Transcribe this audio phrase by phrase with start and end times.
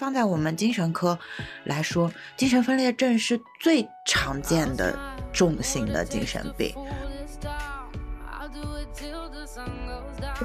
[0.00, 1.18] 放在我们精神科
[1.64, 4.98] 来说，精神分裂症是最常见的
[5.30, 6.74] 重型的精神病。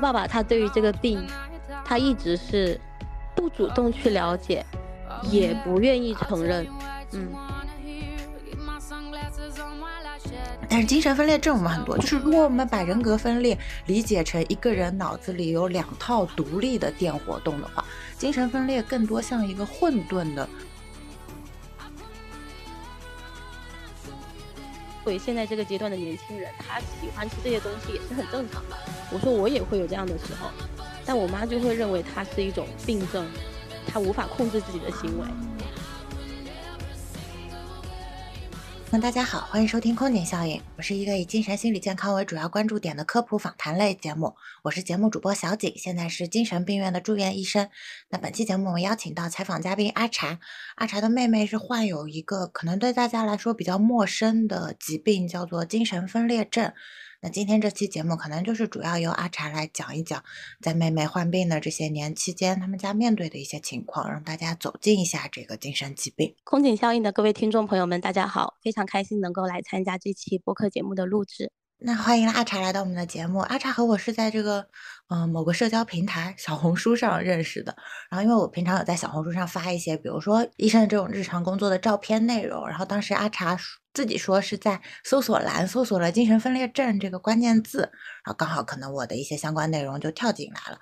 [0.01, 1.25] 爸爸他对于这个病，
[1.85, 2.77] 他一直是
[3.33, 4.65] 不主动去了解，
[5.23, 6.67] 也不愿意承认。
[7.13, 7.29] 嗯。
[10.69, 17.85] 但是精神分裂症我们很多，就是如果我们把人格分裂理解成一个人脑子里有两套独立的电活动的话，
[18.17, 20.47] 精神分裂更多像一个混沌的。
[25.03, 28.75] 作为现在这个阶段的年轻人，他喜欢吃这些东西也是很正常的。
[29.11, 30.49] 我说我也会有这样的时候，
[31.05, 33.23] 但我妈就会认为它是一种病症，
[33.87, 35.27] 他无法控制自己的行为。
[39.01, 40.61] 大家好，欢迎收听空警效应。
[40.77, 44.35] 我是一个以精神心理健康为主要关注点的科普访谈类节目。
[44.63, 47.69] 我是节目主播小景，现在是精神病院的住院医生。
[48.09, 50.39] 那本期节目我们邀请到采访嘉宾阿茶。
[50.75, 56.71] 阿茶的妹妹是患有一个可能对大家来说比较陌生的疾病，叫做精神分裂症。
[57.25, 60.23] 那今天这期节目可能就是主要由阿茶来讲一讲，
[60.61, 66.35] 在妹妹患病的这些年期间，他们家面对的一些情况，让大家走进一下这个精神疾病。
[66.43, 71.51] 空警效应的各位听众朋友们，大家好，非常开心能够来参加这期播客节目的录制。
[71.79, 73.39] 那欢迎阿茶来到我们的节目。
[73.39, 74.67] 阿茶和我是在这个
[75.09, 77.75] 嗯某个社交平台小红书上认识的。
[78.11, 82.67] 然后因为我平常有在小红书上发一些，比如说医生这种日常工作的照片内容。
[82.67, 83.57] 然后当时阿茶。
[83.95, 87.79] 自己说是在搜索栏搜索了“精神分裂症”这个关键字，
[88.23, 90.79] 然后刚好可能我的一些相关内容就跳进来了。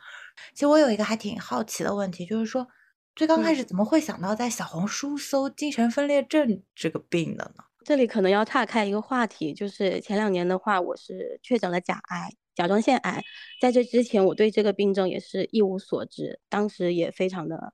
[0.56, 2.68] 其实我有一个还挺好奇的问题，就是说
[3.16, 7.64] 最刚开始怎么会想到在小红书搜精神分裂症这个病的呢？
[7.86, 13.22] 这里可能要岔开一个话题，就是前两年的话，我是确诊了甲癌，甲状腺癌。
[13.62, 17.74] 在这之前，我对这个病症也是一无所知，当时也非常的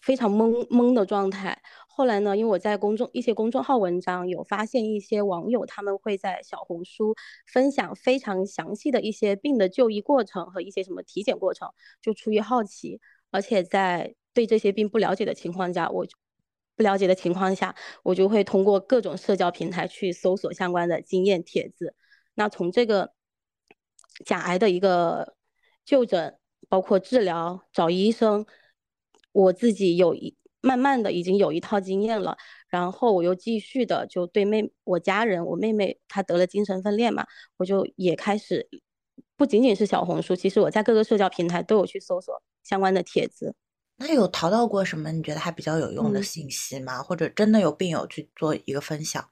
[0.00, 1.62] 非常懵懵的状态。
[1.88, 7.14] 后来呢，因为我在公众一些公众号文章有发现一些网友他们会在小红书
[7.46, 11.68] 分享非常详细的一些病的就医过程和一些什么体检过程，
[12.00, 13.00] 就出于好奇，
[13.30, 16.06] 而且在对这些病不了解的情况下，我
[16.76, 21.94] 不了解的情况下，我就会通过各种社交平台去搜索相关的经验帖子。
[22.34, 23.12] 那从这个
[24.24, 25.34] 甲癌的一个
[25.84, 26.38] 就诊，
[26.70, 28.46] 包括治疗、找医生，
[29.32, 30.36] 我自己有一。
[30.62, 32.36] 慢慢的已经有一套经验了，
[32.68, 37.26] 然后我又继续的就对妹我家人我妹妹她得了精神分裂嘛，
[37.56, 38.68] 我就也开始
[39.38, 43.54] 不仅仅是小红书，其实我在各个社交平台都有去搜索相关的帖子。
[43.96, 47.02] 那有淘到过什么你觉得还比较有用的信息吗？
[47.02, 49.30] 或者真的有病友去做一个分享？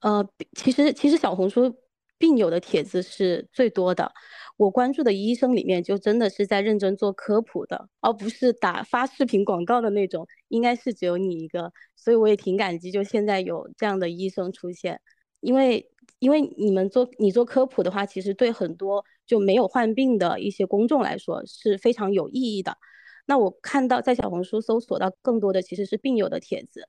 [0.00, 1.72] 呃，其实其实小红书
[2.18, 4.12] 病友的帖子是最多的。
[4.56, 14.98] 我关注的医生里面，就真的是在认真做科普的，而不是打发视频广告的那种，应该是只有你一个，所以我也挺感激，就现在有这样的医生出现，
[15.40, 15.90] 因为
[16.20, 22.78] 因为你们做你做科普的话，其实对很多就没有患病的一些公众来说是非常有意义的。
[23.26, 26.88] 那我看到在小红书搜索到更多的其实是病友的帖子，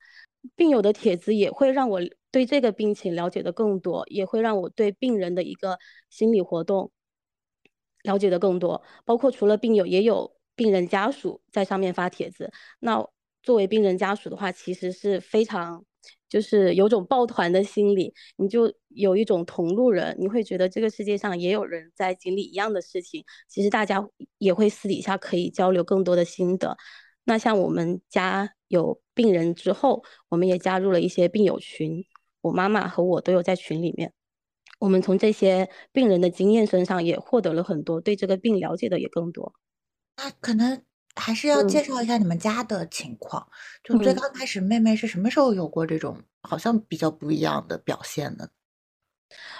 [0.55, 1.99] 病友的帖子也会让我
[2.31, 5.77] 对这个病情了解的更多，也会让我对病人的一个
[6.09, 6.91] 心理活动。
[8.07, 12.51] 了解的更多，包括除了病友，也有病人家属在上面发帖子。
[12.79, 13.05] 那
[13.43, 15.85] 作为病人家属的话，其实是非常，
[16.27, 23.23] 就是有种抱团的心理，你就有一种同路人，你会觉得这个世界上也有人在经历一样的事情。
[23.47, 24.03] 其实大家
[24.37, 26.77] 也会私底下可以交流更多的心得。
[27.25, 32.03] 那像我们家有病人之后，我们也加入了一些病友群，
[32.41, 34.13] 我妈妈和我都有在群里面。
[34.79, 39.53] 我们从这些病人的经验身上也获得了很多，对这个病了解的也更多。
[40.17, 40.83] 那可能
[41.15, 43.47] 还是要介绍一下你们家的情况。
[43.83, 48.49] 就最刚开始，妹妹是什么时候有过这种好像比较不一样的表现呢？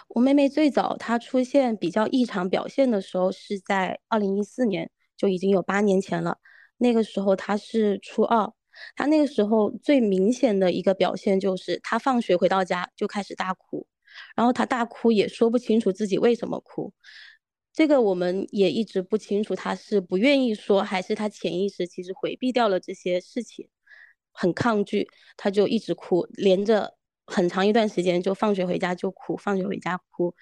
[0.09, 6.37] 我妹妹最早她出现比较异常表现的时候是在二零一四年，就已经有八年前了。
[6.77, 8.53] 那个时候她是初二，
[8.95, 13.85] 她那个时候最明显的一个表现就是她放学回到家就开始大哭。
[14.35, 16.93] 然后他大哭也说不清楚自己为什么哭，
[17.73, 23.69] 这个我们也一直不清楚，他是不愿意说，还是他潜意识其实回避掉了这些事情，
[24.31, 30.33] 很抗拒，他就一直哭，连着很长一段时间就放学回家就哭，放学回家哭。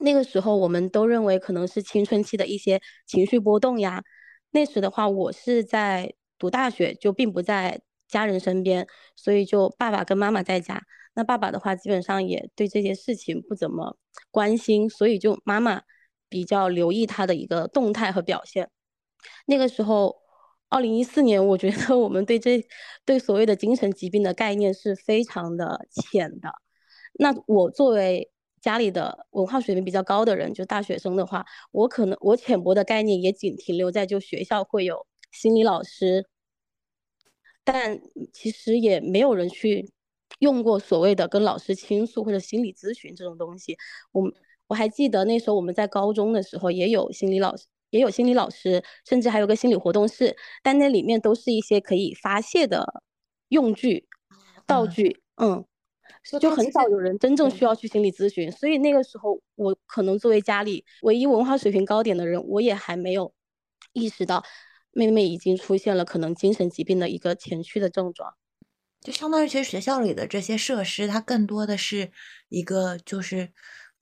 [0.00, 4.02] 那个时候我们都认为可能是青春期的一些情绪波动呀。
[4.50, 8.86] 那时的话，我是在读大学，就并不在家人身边，
[9.16, 10.80] 所以就爸爸跟妈妈在家。
[11.14, 13.96] 那爸爸的话，基本上也对这些事情不怎么
[14.30, 15.82] 关心，所以就妈妈
[16.28, 18.70] 比较留意他的一个动态和表现。
[19.46, 20.16] 那个时候，
[20.68, 22.64] 二零一四年，我觉得我们对这
[23.04, 26.50] 对所谓的精神疾病的概念是非常的浅的。
[27.14, 36.28] 那我作为家里的文化水平比较高的人，就大学生的话，我可能我浅薄的概念也仅停留在就学校会有心理老师，
[37.64, 38.00] 但
[38.32, 39.90] 其实也没有人去
[40.38, 43.76] 用过所谓的跟老师倾诉或者心理咨询这种东西。
[44.12, 44.30] 我
[44.68, 47.66] 我还记得那时候我们在高中的时候也有心理老师。
[47.90, 53.02] 也有心理老师，甚至还有个心理活动室，但那里面都是一些可以发泄的
[53.48, 54.06] 用具、
[54.66, 55.64] 道具，嗯，
[56.38, 58.52] 就很少有人真正需要去心理咨询。
[58.52, 63.32] 所以那个时候，我可能作为家里唯一文化水平高点的人，我也还没有
[63.94, 64.44] 意识到
[64.92, 68.34] 妹妹已经出现了可能精神疾病的一个前驱的症状。
[69.00, 72.10] 就相当于，其实学校里的这些设施，它更多的是
[72.48, 73.52] 一个就是，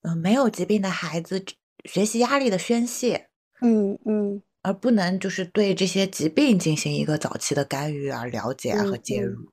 [0.02, 1.44] 嗯，没有疾病的孩子
[1.84, 3.28] 学习压力的宣泄。
[3.60, 9.50] 嗯嗯，而不能就是对这些疾病进行一个早期的干预啊、了解啊和介入。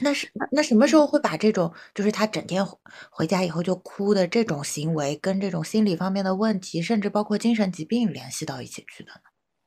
[0.00, 2.66] 那是那什么时候会把这种就是他整天
[3.12, 9.20] 回家以后就哭的这种行为，跟这种心理方面的问题，甚至包括精神疾病联系到一起去的呢？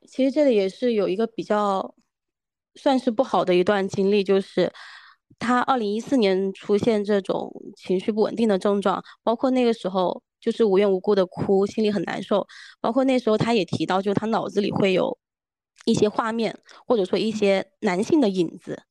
[0.08, 1.96] 其实这里也是有一个比较
[2.78, 4.72] 算是不好的一段经历，就是
[5.40, 10.24] 他二零一四年出现这种情绪不稳定的症状，包括那个时候。
[10.40, 12.48] 就是无缘无故的哭，心里很难受。
[12.80, 15.18] 包括那时候，他也提到，就他脑子里会有
[15.84, 18.84] 一些画面，或者说一些男性的影子。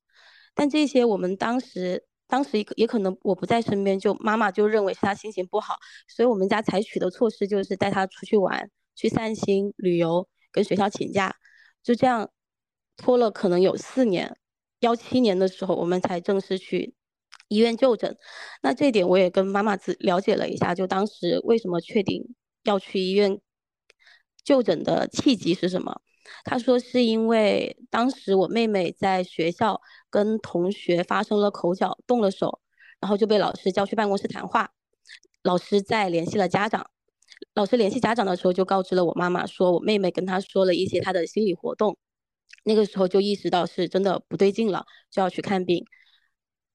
[0.53, 5.77] 但这些我们当时，当时也也可能我不在身边，就妈妈就认为是他心情不好，
[6.09, 11.33] 所以我们家采取的措施就是带他出去玩，去散心、旅游，跟学校请假，
[11.81, 12.29] 就这样
[12.97, 14.37] 拖了可能有四年，
[14.81, 16.93] 幺七年的时候，我们才正式去。
[17.49, 18.17] 医院就诊，
[18.61, 23.39] 那这点我也跟妈妈子了解了一下，就当时为什么确定要去医院
[24.43, 26.01] 就诊的契机是什么？
[26.43, 29.79] 她说是因为当时我妹妹在学校
[30.09, 32.59] 跟同学发生了口角，动了手，
[32.99, 34.71] 然后就被老师叫去办公室谈话，
[35.41, 36.89] 老师再联系了家长，
[37.53, 41.97] 老师联系家长的时候就告知了我妈妈，说我妹妹跟她说了一些她的心理活动，
[42.67, 45.85] 那个时候就意识到是真的不对劲了，就要去看病。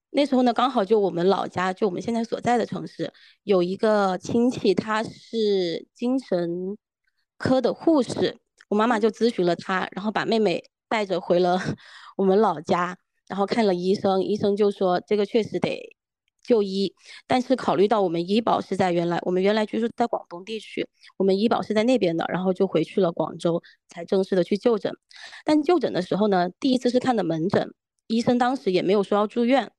[0.09, 3.13] 那时候呢，刚好就我们老家，就我们现在所在的城市，
[3.43, 6.79] 有一个亲戚，他是精神
[7.37, 11.61] 科的护士，我妈妈就咨询了他，然后把妹妹带着回了
[12.17, 12.97] 我们老家，
[13.29, 15.95] 然后看了医生，医生就说这个确实得
[16.43, 16.95] 就医，
[17.27, 24.93] 但是考虑到我们医保是在原来我们原来居住在广东地区，我们医保是在那边的，然后就回去了广州，才正式的去就诊。
[25.45, 27.73] 但就诊的时候呢，第一次是看的门诊，
[28.07, 29.73] 医生当时也没有说要住院。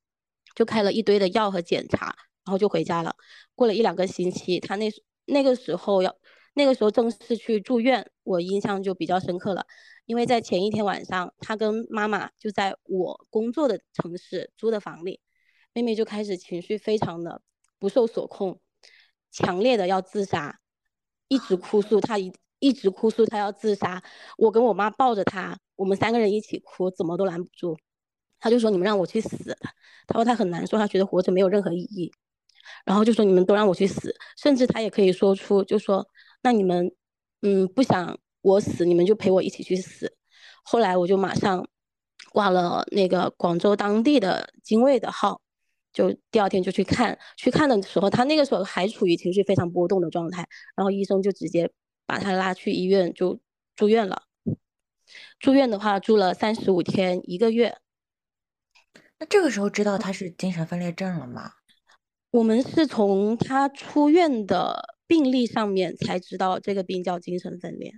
[0.54, 2.14] 就开了一堆的药和检查，
[2.44, 3.16] 然后就回家了。
[3.56, 4.88] 过了一两个星期，他那
[5.24, 6.14] 那个时候要
[6.54, 9.66] 那个时候正式去住院，我印象就比较深刻了。
[10.06, 15.18] 因为在前一天晚上，他跟妈妈就在我工作的城市租的房里，
[15.74, 17.42] 妹妹就开始情绪非常的
[17.78, 18.60] 不受所控，
[19.30, 20.60] 强烈的要自杀，
[21.28, 24.02] 一直哭诉，她一一直哭诉她要自杀。
[24.38, 27.76] 我跟我妈抱着她，我们三个人一起哭，怎么都拦不住。
[28.40, 29.56] 他就说：“你们让我去死。”
[30.06, 32.12] 他说他很难受，他觉得活着没有任何意义。
[32.84, 36.06] 然后就说：“你们都让我去死。”甚至他也可以说出，就说
[36.42, 36.94] ：“那你们，
[37.40, 40.14] 嗯，不想我死，你们就陪我一起去死。”
[40.62, 41.66] 后来我就马上
[42.32, 45.40] 挂了那个广州当地的精卫的号，
[45.94, 47.18] 就第二天就去看。
[47.38, 50.46] 去看的时候，他那个时候还处于情绪非常波动的状态。
[50.76, 51.70] 然后医生就直接
[52.04, 53.40] 把他拉去医院就
[53.74, 54.24] 住院了。
[55.38, 57.78] 住院的话，住了三十五天，一个月。
[59.18, 61.52] 那这个时候知道他是精神分裂症了吗？
[62.30, 67.92] 我们是从他出院的病历上面才知道这个病叫精神分裂。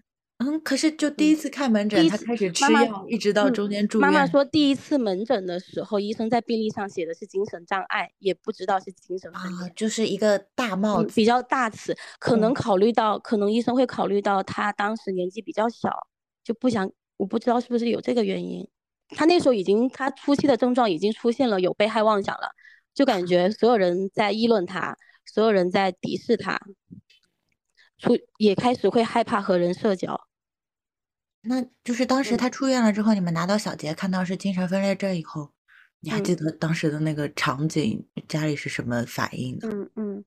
[0.46, 4.08] 嗯，可是就第一次看门诊，他开始吃药，一直到中间住院。
[4.08, 11.96] 妈妈说，第一次门诊的时候，医生在病历上写的是精神障碍，也不知道是精神分裂，就是一个大帽子，比较大词。
[12.20, 15.90] 可能考虑到，可能医生会考虑到他当时年纪比较小，
[16.44, 18.68] 就不想，我不知道是不是有这个原因。
[19.08, 22.50] 他那时候已经，他初期的症状已经出现了有被害妄想了，
[22.94, 26.60] 就感觉所有人在议论他，所有人在敌视他，
[27.98, 30.20] 出也开始会害怕和人社交。
[31.48, 35.50] 那就是当时他出院了之后，你们拿到小杰看到是精神分裂症以后，
[36.00, 39.68] 你还记得当时的那个场景，家里是什么反应的？
[39.68, 40.24] 嗯嗯，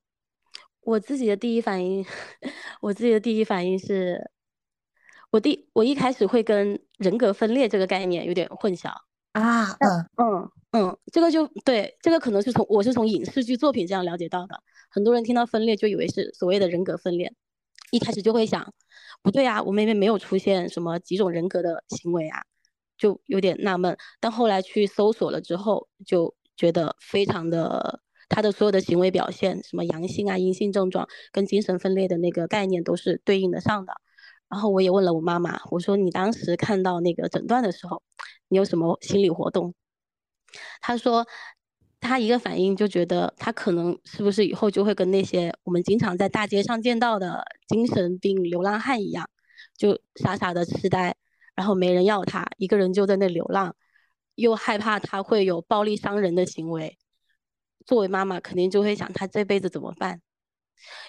[0.81, 2.05] 我自己的第一反应，
[2.81, 4.31] 我自己的第一反应是。
[5.31, 8.89] 我第我一开始会跟人格分裂这个概念有点混淆
[9.33, 14.63] 啊，嗯嗯嗯，这个就对，这个可能是从我是从影视剧作品这样了解到的。
[14.89, 17.31] 很多人听到分裂就以为是所谓的人格分裂，
[17.91, 18.73] 一开始就会想，
[19.21, 22.41] 不对啊，我妹妹没有出现什么几种人格的行为啊，
[22.97, 23.97] 就有点纳闷。
[24.19, 33.93] 但后来去搜索了之后，就觉得非常的，她的所有的行为表现，什么阳性啊、阴性症状，跟精神分裂的那个概念都是对应的上的。
[34.49, 38.01] 然后我也问了我妈妈，我说你当时看到那个诊断的时候，
[38.47, 39.75] 你有什么心理活动？
[40.81, 41.27] 她说。
[42.01, 49.29] 他一个反应就觉得他可能是不是以后就会跟那些我们经常在大街上见到的精神病流浪汉一样，
[49.77, 51.15] 就傻傻的痴呆，
[51.55, 53.75] 然后没人要他，一个人就在那流浪，
[54.35, 56.97] 又害怕他会有暴力伤人的行为。
[57.85, 60.21] 作为妈妈，肯定就会想他这辈子怎么办？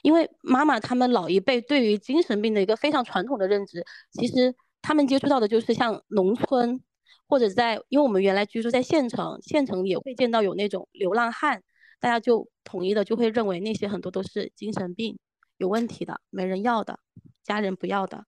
[0.03, 6.83] 因为妈妈他们老一辈对于精神病的一个非常传统的认知，其实他们接触到的就是像农村。
[7.27, 11.63] 或者在，因为我们原来居住在县城，县城也会见到有那种流浪汉，
[12.01, 15.19] 大家就统一的就会认为那些很多都是精神病，
[15.59, 17.01] 有问题的，没人要的，
[17.45, 18.25] 家人不要的。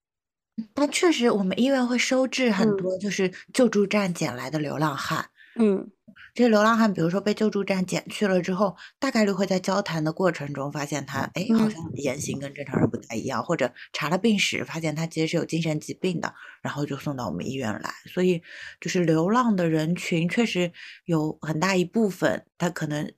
[0.75, 5.31] 但确实，我们医院会收治很多就是救助站捡来的流浪汉。
[5.57, 5.91] 嗯。
[6.35, 17.91] 这些流浪汉，比如说被救助站捡去了之后，大概率会在交谈的过程中发现他，哎，好像言行跟正常人不太一样，或者查了病史发现他其实是有精神疾病的，然后就送到我们医院来。
[18.07, 18.43] 所以，
[18.81, 20.73] 就是流浪的人群确实
[21.05, 23.13] 有很大一部分，他可能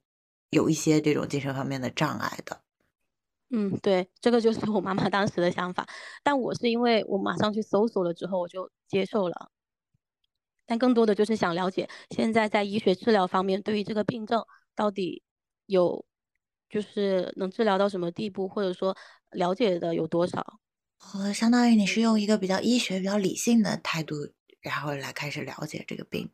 [0.51, 2.63] 有一些这种精神方面的障碍的。
[3.51, 5.87] 嗯，对，这个就是我妈妈当时的想法，
[6.25, 9.51] 但我是因为我马上去搜索了之后，我就接受了。
[10.67, 14.43] 但更多的就是想了解，现在在医学治疗方面，对于这个病症
[14.75, 15.23] 到底
[15.67, 16.05] 有，
[16.71, 18.97] 就是能治疗到什么地步，或者说
[19.33, 20.61] 了解的有多少？
[21.15, 24.15] 呃，相当于你是用一个比较医学、比较理性的态度，
[24.63, 26.31] 然后来开始了解这个病。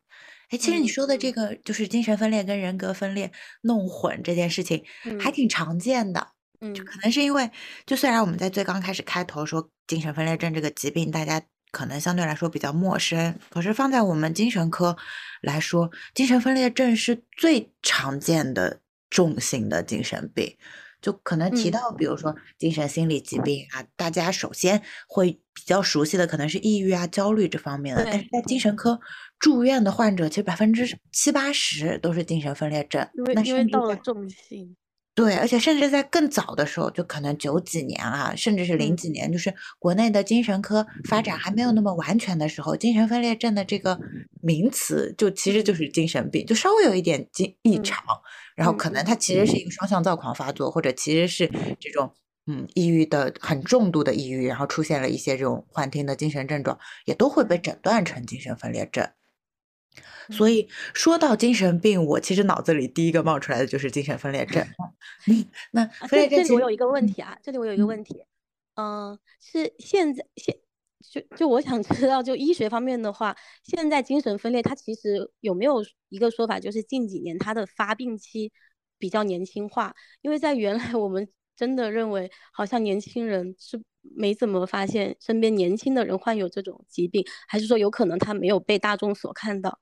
[0.49, 4.83] 哎，其实你说的这个就是精神分裂跟人格分裂弄混这件事情，
[5.19, 6.29] 还挺常见的。
[6.61, 7.49] 嗯，就可能是因为，
[7.85, 11.41] 就虽然我们在最刚开始开头说精神分裂症这个疾病，大家。
[11.71, 14.97] 可能相对来说比较陌生，可是放在我们精神科
[15.41, 20.57] 来说，精神分裂症是最常见的重型的精神病。
[21.01, 28.03] 就可能提到，比如说精神心理疾病啊，大家首先会比较熟悉的可能是抑郁啊、焦虑这方面的。
[28.05, 28.99] 但是在精神科
[29.39, 33.09] 住院的患者，其实百分之七八十都是精神分裂症。
[33.15, 34.75] 因为因为到了重性。
[35.15, 43.99] 对，而且甚至在更早的时候，就可能九几年啊，甚至是零几年，就是国内的精神科发展还没有那么完全的时候，精神分裂症的这个
[44.41, 47.97] 名词就其实就是精神病，就稍微有一点精异常，
[48.55, 49.63] 然后可能它其实是一。
[49.63, 51.47] 个双向躁狂发作，或者其实是
[51.79, 52.11] 这种
[52.47, 59.07] 嗯抑郁的很重度的抑郁，然后出现了一些这种幻听的精神症状，也都会被诊断成精神分裂症。
[60.29, 64.65] 所以说到精神病，我其实脑子里第一个冒出来的就是精神分裂症。
[65.71, 68.23] 那分裂症，这里我有一个问题啊，这里我有一个问题，
[68.75, 70.57] 嗯，是现在现
[71.01, 78.51] 就就我想知道，就医学方面的话，现在精神分裂它其实有没有一个说法，就是近几年它的发病期
[78.97, 79.93] 比较年轻化？
[80.21, 83.81] 因为在原来我们真的认为，好像年轻人是
[84.15, 89.79] 没怎么发现身边年轻的人患有这种疾病，还是说有可能他没有被大众所看到？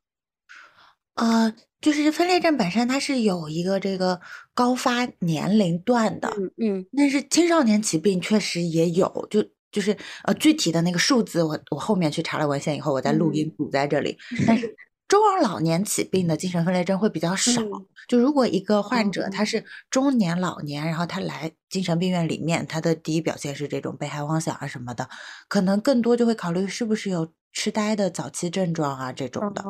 [1.16, 4.22] 呃，就是分裂症本身，它是有一个这个
[4.54, 14.18] 高发年龄段的，嗯嗯，但是青少年疾病确实也有，就就是呃具体的那个数字，我我后面去查了文献以后，我在录音补在这里。
[14.48, 14.74] 但是
[15.10, 17.62] 中而老年起病的精神分裂症会比较少，
[18.08, 25.10] 就如果一个患者他是中年老年，然后他来精神病院里面，他的第一表现是这种被害妄想啊什么的，
[25.48, 29.66] 可能更多就会考虑是不是有痴呆的早期症状啊这种的。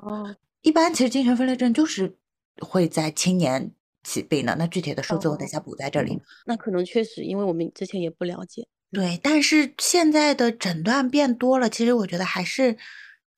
[0.62, 2.17] 一般其实精神分裂症就是
[2.60, 3.72] 会在青年
[4.03, 6.22] 起病的，那具体的数字我等下补在这里。
[6.46, 8.67] 那可能确实，因为我们之前也不了解。
[8.91, 12.75] 对，但是现在的诊断变多了，其实我觉得还是，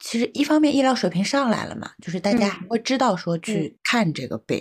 [0.01, 4.60] 其实一方面医疗水平上来了嘛，就是大家会知道说去看这个病；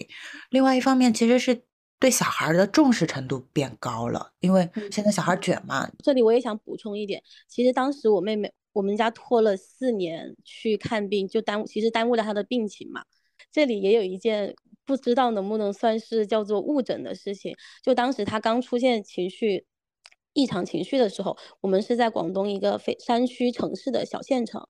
[0.51, 1.63] 另外一方面，其实是
[1.99, 5.91] 对小孩的重视程度变高了，因为现在小孩卷嘛。
[6.05, 8.53] 这里我也想补充一点，其实当时我妹妹。
[8.73, 13.03] 我们家拖了四年去看病，就耽误，其实耽误了她的病情嘛。
[13.51, 14.55] 这里也有一件
[14.87, 17.53] 不知道能不能算是叫做误诊的事情。
[17.83, 19.67] 就当时她刚出现情绪
[20.35, 24.65] 异常情绪的时候，我们是在广东一个非山区城市的小县城。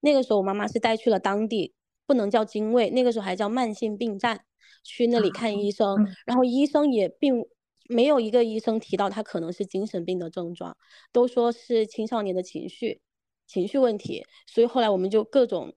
[0.00, 1.74] 那个时候我妈妈是带去了当地，
[2.06, 4.44] 不能叫精卫，那个时候还叫慢性病站，
[4.82, 5.96] 去那里看医生。
[6.24, 7.44] 然后医生也并
[7.88, 10.76] 没有一个医生提到他可能是精神病的症状，
[11.12, 13.00] 都说是青少年的情绪。
[13.46, 15.72] 情绪问题，所以后来我们就各种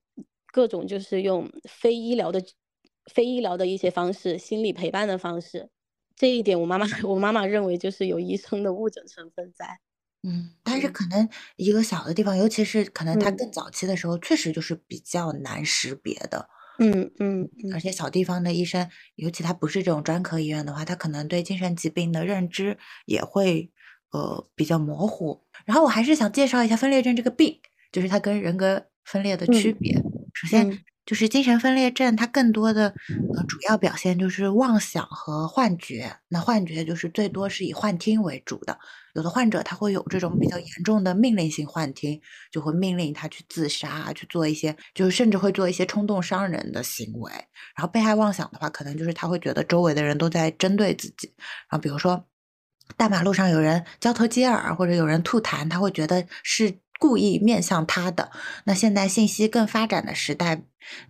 [0.51, 2.43] 各种就是用非医疗的
[3.05, 5.69] 非医疗的一些方式，心理陪伴的方式。
[6.15, 9.79] 这一点，我妈妈我妈妈认为就是有医生的误诊成分在。
[10.23, 10.89] 嗯，但是嗯。
[10.89, 13.31] 可能一个小的地方，尤其是可能它嗯。
[13.31, 16.49] 更早期的时候，确实就是比较难识别的。
[16.79, 17.75] 嗯嗯嗯。
[17.75, 23.71] 而且小地方的医生，尤其他不是这种专科医院的话，他可能对精神疾病的认知也会，
[24.11, 25.43] 呃，比较模糊。
[25.65, 27.59] 然后我还是想介绍一下分裂症这个病，
[27.91, 29.93] 就是它跟人格分裂的区嗯，别。
[30.33, 30.83] 首先嗯。
[31.09, 32.93] 就是精神分裂症，它更多的，
[33.35, 38.77] 呃，主要表现就是妄想和幻觉，那幻觉就是最多是以幻听为主的。
[39.15, 47.31] 有的患者他会有这种比较严重的命令性幻听，就会命令他去自杀，去做一些就是甚至会做一些冲动伤人的行为。
[47.75, 51.33] 然后被害妄想的话，可能就是他会觉得周围的人都在针对自己。
[51.37, 52.23] 然后比如说，
[52.95, 58.29] 大马路上有人交头接耳，或者有人吐痰，他会觉得是故意面向他的。
[58.65, 60.61] 那现在信息更发展的时代，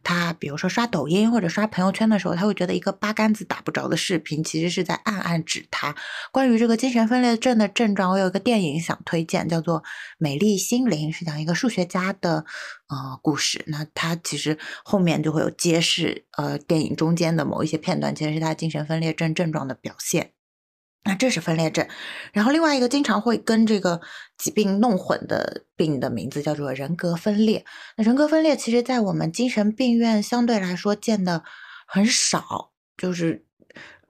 [0.03, 5.96] 他比如说刷抖音或者刷朋友圈的时候，他会觉得一个八竿子打不着的视频，其实是在暗暗指他。
[6.31, 9.81] 关于这个精神分裂症的症状，我有一个电影想推荐，叫做
[10.19, 12.46] 《美丽心灵》，是讲一个数学家的，
[12.88, 13.65] 呃，故事。
[13.67, 20.31] 那他其实后面就会有揭示，呃，电影中间的某一些片段，其实是他精神分裂症症状的表现。
[21.06, 21.88] 那这是分裂症，
[22.34, 24.01] 然后另外一个经常会跟这个
[24.38, 27.65] 疾病弄混的病的名字叫做人格分裂。
[27.96, 31.44] 那人格分裂其实在我们精神病院相对来说见的
[31.88, 33.46] 很少，就是，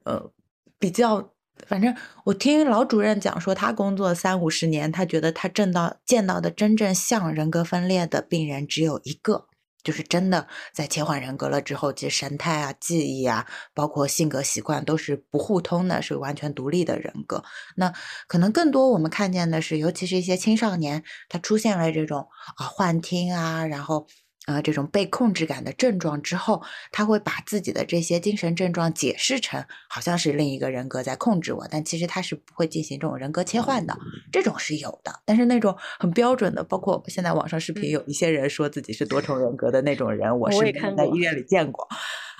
[0.04, 0.32] 呃，
[0.80, 1.32] 比较
[1.68, 9.49] 反正我听老主任讲说，他工作三五十年，他觉得他见到见到的真正像人格分裂的病人只有一个。
[9.84, 17.44] 就是真的在切换人格了之后，其实神态啊、记忆啊，包括性格习惯都是不互通的，是完全独立的人格。
[17.76, 17.94] 那
[18.28, 24.08] 可能更多我们看见的是，尤其是一些青少年，他出现了这种，啊，幻听啊，然后，
[24.50, 33.96] 呃，这种被控制感的症状之后，他会把自己的这些精神症状解释成好像是另一个人格在控制我，但其实他是不会进行这种人格切换的，
[34.32, 35.22] 这种是有的。
[35.24, 37.94] 但是那种很标准的，包括现在网上视频嗯。
[37.94, 40.58] 有一些人说自己是多重人格的那种人，我是。
[40.98, 41.88] 在医院里见过。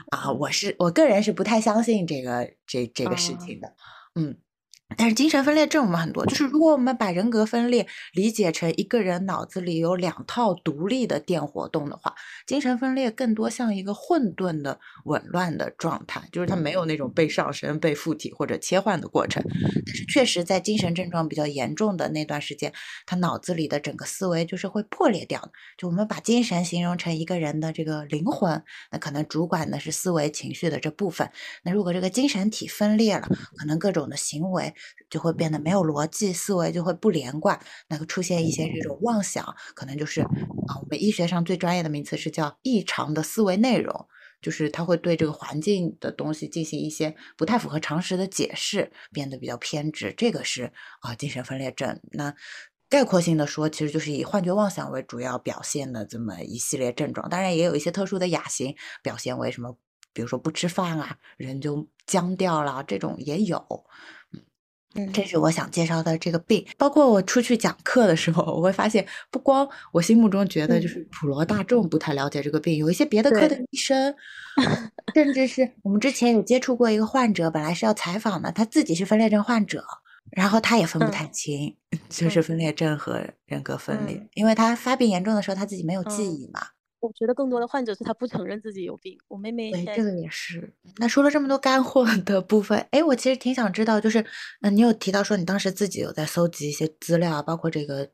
[0.10, 3.38] 啊，我是我个人是不太相信这个这这个事哦。
[3.40, 3.76] 情的，
[4.16, 4.36] 嗯。
[4.98, 19.44] 但是精神分裂症我们很多，就是如果我们把人格分裂理解成一个人脑子里有两套独立的电活动的话，精神分裂更多像一个混沌的紊乱的状态，就是它没有那种被上升、被附体或者切换的过程。
[19.86, 22.74] 但是确实在精神症状比较严重的那段时间，
[23.06, 25.52] 他脑子里的整个思维就是会破裂掉。
[25.78, 31.30] 就我们把精神形容成一个人的这个灵魂，那可能主管的是思维情绪的这部分。
[31.64, 34.74] 那如果这个精神体分裂了，可能各种的行为
[35.10, 44.08] 就会变得没有逻辑，思维就会不连贯，那个出现一些这种妄想，可能就是，啊，我们医学上最专业的名词是叫异常的思维内容。
[44.42, 52.00] 就是他会对这个环境的东西进行一些不太符合常识的解释，变得比较偏执，这个是，啊，精神分裂症。
[52.12, 52.34] 那
[52.88, 59.78] 概括性的说，其实就是以幻觉妄想为主要表现的这么一系列症状，当然也有一些特殊的亚型，表现为什么
[60.14, 63.86] 比如说不吃饭啊，人就僵掉了，这种也有。
[64.96, 65.12] 嗯。
[65.14, 65.26] 这嗯。
[65.26, 66.66] 是我想介绍的这个病。
[66.78, 70.90] 包括我出去讲课的时候，我会发现不光我心目中觉得就嗯。
[70.90, 73.60] 是普罗大众不太了解这个病，有一些别的科的。
[73.72, 74.16] 医生，
[75.14, 79.84] 甚至是我们之前有接触过一个患者，本来是要采访的，他自己是分裂症患者，
[80.32, 81.12] 然后他也分不嗯。
[81.12, 81.76] 太清，
[82.10, 82.44] 就是嗯。
[82.44, 84.18] 分裂症和人格分裂。
[84.18, 84.30] 嗯。
[84.34, 86.34] 因为他发病严重的时候，他自己没有记嗯。
[86.42, 86.62] 忆嘛。
[87.02, 90.74] 我觉得更多的患者是他不承认自己有病，我妹妹对，这个也是。
[90.98, 94.26] 那说了这么多干货的部分，哎，我其实挺想知道，就是，
[94.62, 98.10] 嗯，你有提到说你当时自己有在搜集一些资料，包括这个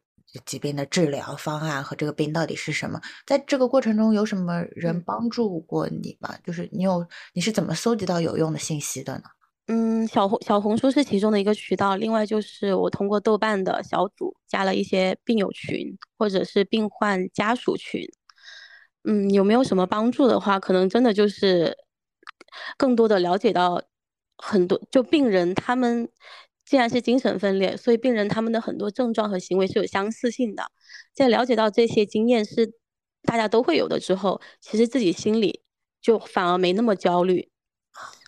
[0.46, 3.02] 疾病的治疗方案和这个病到底是什么。
[3.26, 5.04] 在这个过程中有什么人嗯。
[5.04, 6.36] 帮助过你吗？
[6.44, 9.24] 就是你有你是怎么搜集到有用的信息的呢？
[9.68, 18.08] 嗯，小红小红书是其中的一个渠道，另外就是我通过豆瓣的小组加了一些病友群，或者是病患家属群。
[19.06, 21.78] 嗯，有没有什么帮助的话，可能真的就是
[22.78, 23.82] 更多的了解到
[24.38, 26.10] 很多就病人他们
[26.66, 30.66] 既然是精神分裂，所以病人他们的很多症状和行为是有相似性的。
[31.14, 32.74] 在了解到这些经验是
[33.24, 35.62] 大家都会有的之后，其实自己心里
[36.02, 37.50] 就反而没那么焦虑。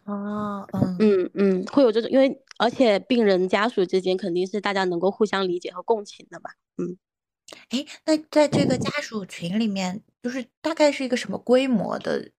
[0.05, 0.95] 哦，嗯。
[0.99, 6.97] 嗯嗯，会有这种因为而且病人家属之间肯定是大家能够互相理解和共情的吧，嗯。
[7.69, 12.29] 哎，那在这个家属群里面，就是大概是一个什么规模的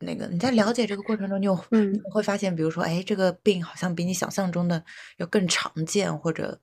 [0.00, 1.54] 那个你在了解这个过程中，你有
[1.88, 2.02] 你嗯。
[2.10, 4.84] 会发现，比如说，哎，这个病好像比你想象中的
[5.18, 6.60] 要更常见，或者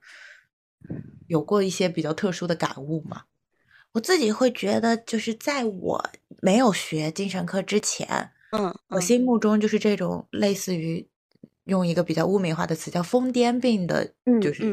[1.27, 3.23] 有过一些比较特殊的感悟吗？
[3.93, 6.09] 我自己会觉得就是在我
[6.41, 8.75] 没有学精神科之前，嗯嗯。
[8.89, 11.07] 我心目中就是这种类似于
[11.63, 14.65] 用一个比较污名化的词叫疯癫病的嗯就是，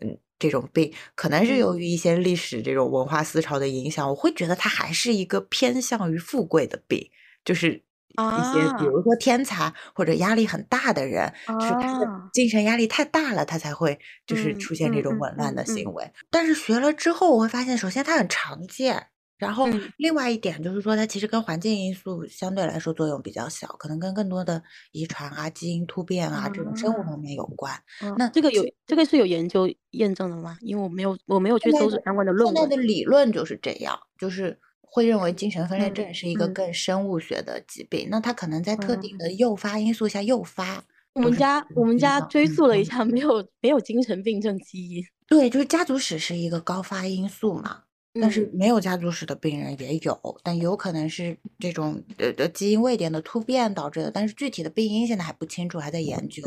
[0.00, 0.18] 嗯。
[0.40, 7.10] 嗯，这种病，可能是由于一些历史这种文化思潮的影响，我会觉得它还是一个偏向于富贵的病，
[7.44, 7.84] 就是
[8.32, 16.10] 一些比如说天才或者压力很大的人，就是他的精神压力太大了，他才会就是出现这种紊乱的行为。
[16.30, 19.09] 但是学了之后，我会发现，首先它很常见。
[19.40, 27.72] 然后，另外一点就是说，它其实跟环境因素相对来说作用比较小，可能跟更多的遗传啊、基因突变啊这种生物方面有关。
[28.18, 30.58] 那这个有这个是有研究验证的吗？
[30.60, 32.54] 因为我没有我没有去搜索相关的论文。
[32.54, 38.08] 现在的理论就是这样，就是会认为精神分裂症是一个更生物学的疾病。
[38.10, 40.84] 那它可能在特定的诱发因素下诱发。
[41.14, 45.02] 我们家我们家追溯了一下，没有没有精神病症基因。
[45.26, 47.82] 对，就是家族史是一个高发因素嘛。
[48.14, 56.42] 但是没有家族史的病人也有，但有可能是这种呃的基因位点的突变导致的，但是具体的病因现在还不清楚，还在研究。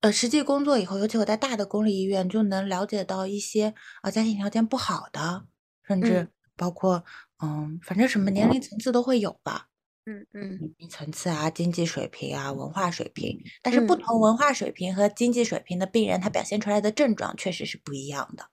[0.00, 5.46] 呃，实际工作以后，尤其我在大的公立医院，就能了解到一些啊家庭条件不好的，
[5.86, 7.04] 甚至包括
[7.42, 9.68] 嗯，反正什么年龄层次都会有吧。
[10.06, 18.44] 嗯嗯，年龄层次啊，经济水平啊，文化水平，但是不同文化水平和经济水平的病人，他表现出来的症状确实是不一样的。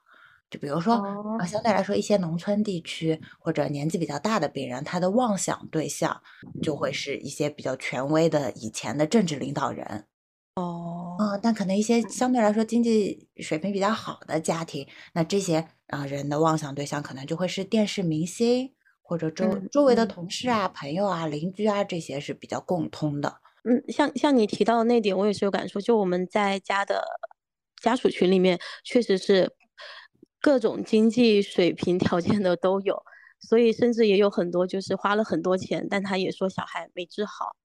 [0.51, 0.95] 就比如说，
[1.39, 6.21] 啊，相对来说，一些农村地区或者年纪比较大的病人，他的妄想对象
[6.61, 10.05] 就会是一些比较权威的以前的政治领导人。
[10.55, 23.37] 哦，啊，但可能一些相对来说经济水平比较好的家庭，那这些啊人的妄想对象可能就会是电视明星或者周周围的同事啊、朋友啊、邻居啊，这些是比较共通的。
[23.63, 25.79] 嗯，像像你提到的那点，我也是有感触。
[25.79, 27.01] 就我们在家的
[27.81, 29.55] 家属群里面，确实是。
[30.41, 33.01] 各种经济水平条件的都有，
[33.39, 37.55] 所以甚至也有很多就是花了很多钱，但他也说小孩没治好。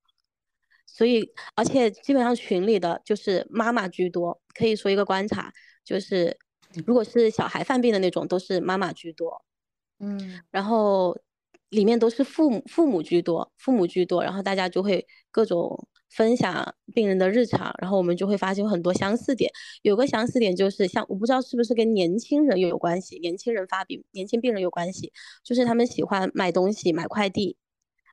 [0.86, 5.50] 所以，而且基本上群里的就是妈妈居多，可以说一个观察，
[5.82, 6.38] 就是
[6.86, 9.42] 如果是小孩犯病的那种，都是妈妈居多。
[9.98, 11.18] 嗯，然后
[11.70, 15.88] 里面都是父母父母居多，父母居多，然后大家就会各种。
[16.09, 19.51] 分享病人的日常，然后我们就会发现很多相似点。
[19.83, 25.12] 有个相似点就是，像我不知道是不是跟年轻人有关系，年轻人发病，年轻病人有关系，
[25.45, 27.57] 就是他们喜欢买东西，买快递，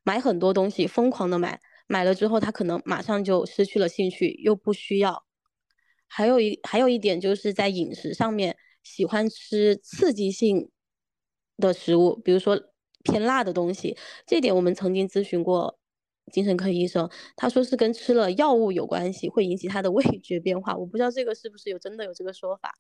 [0.04, 5.24] 买很多东西，疯狂的买，买了之后他可能马上就失去了兴趣，又不需要。
[6.08, 10.70] 还有一还有一点就是在饮食上面，喜欢吃刺激性
[11.58, 12.60] 的食物，比如说
[13.04, 13.96] 偏辣的东西。
[14.26, 15.80] 这点我们曾经咨询过。
[16.32, 20.76] 精神科医生他说是跟吃了药物有关系，会引起他的 味觉变化。
[20.76, 22.74] 我不知道这个是不是有真的有这个说法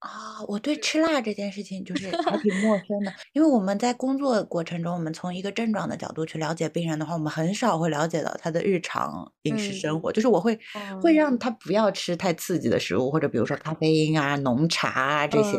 [0.00, 0.44] 啊？
[0.46, 10.12] 我对吃辣这件事情就 是还挺陌生的，因为我们在工作过程中，我们从一个症状的角度去了解病人的话，我们很少会了解到他的日常饮食生活。
[10.12, 10.58] 就是我会
[11.02, 15.58] 会让他不要吃太刺激的食物，或者比如说咖啡因啊、浓茶啊这些。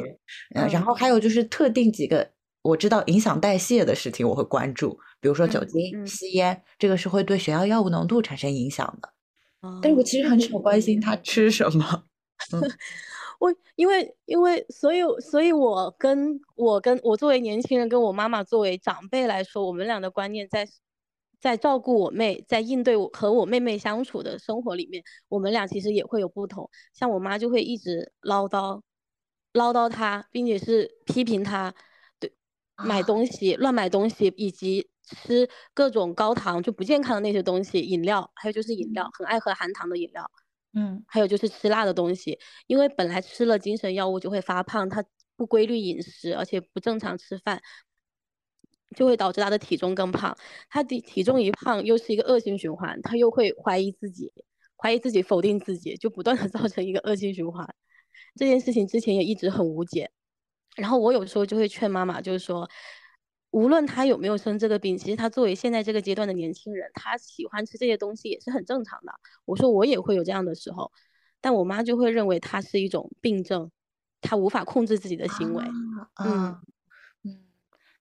[0.56, 2.30] 嗯，然后还有就是特定几个
[2.62, 5.00] 我知道影响代谢的事情，我会关注。
[5.20, 9.14] 比如说酒精、吸烟，这个是会对血药药物浓度产生影响的。
[9.82, 12.04] 但是我其实很少关心他吃什么。
[13.40, 20.68] 我因为因为所以所以我跟我跟我作为年轻人，跟我妈妈作为长辈来说，我们俩的观念在
[21.40, 26.70] 在照顾我妹，在应对我和我妹妹相处的生活里面，我们俩其实也会有不同。
[26.94, 28.82] 像我妈就会一直唠叨
[29.54, 31.78] 唠叨她，并且是批评她，对
[32.86, 34.88] 买东西乱买东西以及。
[35.04, 40.32] 吃各种高糖就不健康的那些东西，饮料，还有就是饮料，很爱喝含糖的饮料，
[40.74, 45.04] 嗯，还有就是吃辣的东西，因为本来吃了精神药物就会发胖，他
[45.36, 47.62] 不规律饮食，而且不正常吃饭，
[48.96, 50.38] 就会导致他的体重更胖。
[50.70, 54.32] 他的体重一胖，又是一个恶性循环，他又会怀疑自己，
[54.78, 57.68] 怀疑自己，否定自己，就不断的 造成一个恶性循环。
[58.38, 60.10] 这件事情之前也一直很无解，
[60.76, 62.70] 然后我有时候就会劝妈妈，就是说。
[63.54, 69.12] 无论他有没有生这个病，其实他作为现在这个阶段的年轻人，他喜欢吃这些东西也是很正常的。
[69.44, 70.90] 我说我也会有这样的时候，
[71.42, 73.70] 但我妈就会认为他是一种病症，
[74.22, 75.66] 他无法控制自己的行为。
[76.24, 76.62] 嗯
[77.26, 77.44] 嗯，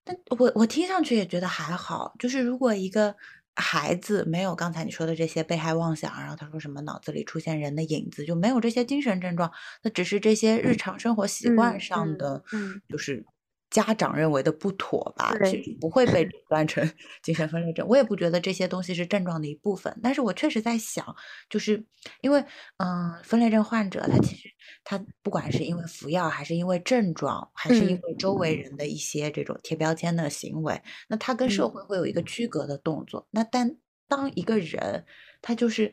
[0.05, 3.17] 但我我听上去也觉得还好，就是如果一个
[3.57, 9.51] 孩子没有刚才你说的这些被害妄想，然后他说什么脑子里出现人的影子，就没有这些精神症状，
[9.83, 12.43] 那只是这些日常生活习惯上的，
[12.89, 13.25] 就是。
[13.71, 16.91] 家长认为的不妥吧，其实不会被诊断成
[17.23, 17.87] 精神分裂症。
[17.87, 21.15] 我也不觉得这些东西是症状的一部分，但是我确实在想，
[21.49, 21.87] 就是
[22.21, 22.45] 因为，
[22.79, 24.50] 嗯，分裂症患者他其实
[24.85, 33.27] 他不管是因为服药，还是因为症状，还是因为周围人的一些这种贴标签的行为，那他跟社会会有一个区隔的动作。
[33.31, 33.77] 那但
[34.09, 35.05] 当一个人
[35.43, 35.93] 他就是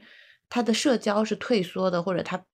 [0.49, 2.45] 他的社交是退缩的，或者他。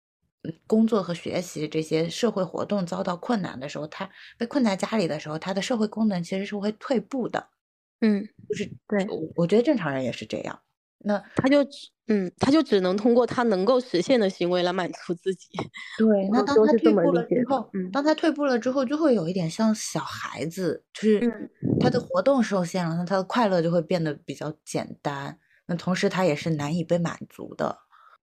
[0.68, 7.48] 工作和学习这些社会活动遭到困难的时候，他被困在家里的时候，他的社会功能其实是会退步的。
[8.02, 10.60] 嗯，就是对，我我觉得正常人也是这样。
[11.04, 15.48] 那他就只嗯，他就只能通过他能够实现的行为来满足自己。
[15.98, 21.24] 对，那当他退步了之后，嗯，当他退步了之后，就会有一点像小孩子，就是
[21.80, 25.40] 他的活动受限了，那他的快乐就会变得比较简单。
[25.68, 27.78] 那同时他也是难以被满足的。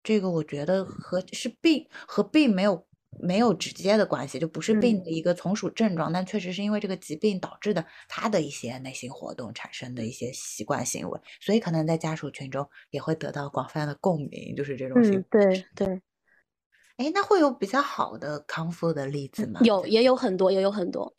[0.02, 2.87] 这个我觉得和是并和并没有。
[3.20, 15.00] 没有直接的关系，就不是病的一个从属症状，但确实是因为这个疾病导致的他的一些内心活动产生的一些习惯行为，所以可能在家属群中也会得到广泛的共鸣，就是这种。
[15.02, 16.02] 嗯，对对。
[16.98, 19.60] 哎，那会有比较好的康复的例子吗？
[19.64, 21.14] 有，也有很多，也有很多，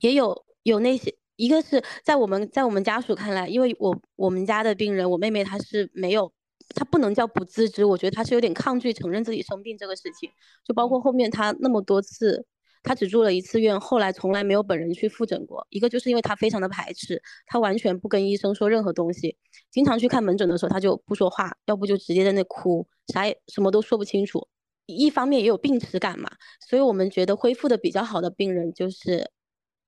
[0.00, 6.32] 也有有那些，一个是在我们在我们家属看来，因为我我们家的病人，我妹妹她是没有。
[6.74, 10.30] 他不能叫不自知，我觉得他是有点抗拒承认自己生病这个事情。
[10.64, 12.44] 就包括后面他那么多次，
[12.82, 15.66] 他只住了一次院，后来从来没有本人去复诊过。
[15.70, 19.36] 一个就是因为他非常的排斥，他完全不跟医生说任何东西。
[19.70, 24.46] 经常去看门诊的时候，他就不说话，要不就直接在那哭，啥也什么都说不清楚。
[24.86, 26.30] 一方面也有病耻感嘛，
[26.68, 29.30] 所以我们觉得恢复的比较好的病人就是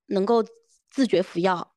[0.06, 0.44] 能够
[0.90, 1.72] 自觉服药，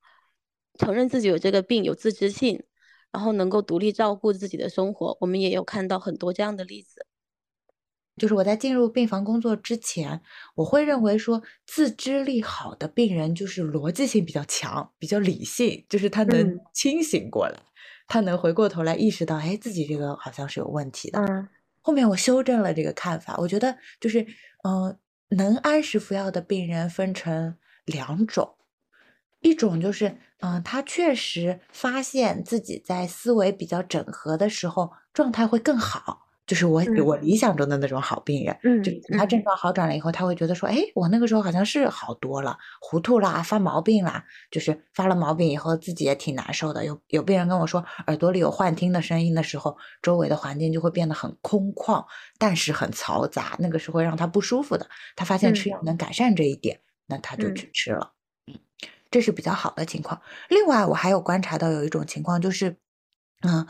[0.78, 2.64] 承认自己有这个病，有自知性。
[3.12, 7.06] 然后能够独立照顾自己的生活，我们也有看到很多这样的例子。
[8.16, 10.20] 就是我在进入病房工作之前，
[10.54, 17.58] 我会认为说自知力好的病人就是逻辑性比较强，比较理性，就是他能清醒过来，
[18.06, 21.20] 他能回过头来意识到，哎，自己这个好像是有问题的。
[21.20, 21.48] 嗯。
[21.80, 24.26] 后面我修正了这个看法，我觉得就是，
[24.62, 24.96] 嗯，
[25.30, 28.56] 能按时服药的病人分成两种。
[29.40, 38.58] 一种就是，嗯，他确实发现自己在思维比较整合的时候状态会更好，就是我我理想中的那种好病人。
[38.64, 46.84] 嗯，就他症状好转了以后，他会觉得说，哎，我那个时候好像是好多了，糊涂啦，发毛病啦，就是发了毛病以后自己也挺难受的。
[46.84, 52.04] 有有病人跟我说，耳朵里有幻听的声音的时候，周围的环境就会变得很空旷，
[52.36, 54.88] 但是很嘈杂，那个是会让他不舒服的。
[55.14, 58.12] 他发现吃药能改善这一点，那他就去吃了。
[59.12, 60.20] 这是比较好的情况。
[60.48, 62.78] 另外，我还有观察到有一种情况，就是，
[63.42, 63.64] 嗯，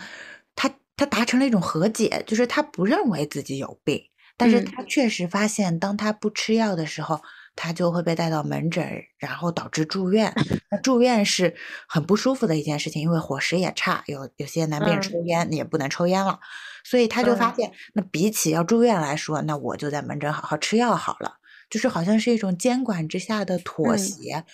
[0.54, 4.00] 他他达成了一种和解，就是他不认为自己有病，
[4.36, 7.20] 但是他确实发现，当他不吃药的时候，
[7.56, 10.32] 他就会被带到门诊，然后导致住院。
[10.70, 11.54] 那住院是
[11.88, 16.38] 很不舒服的一件事情，因为伙食也差，有有些男病人抽烟，也不能抽烟了，
[16.84, 21.34] 所以他就发现，那比起要住院来说，那我就在门诊好好吃药好了，
[21.68, 24.44] 就是好像是一种监管之下的妥协。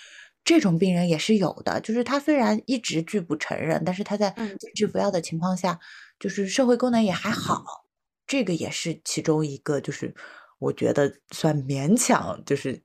[0.44, 5.78] 这种病人也是有的，就是他虽然一直拒不承认，但是他在坚持服药的情况下，
[6.18, 7.62] 就是社会功能也还好，
[8.26, 10.14] 这个也是其中一个，就是
[10.58, 12.82] 我觉得算勉强，就是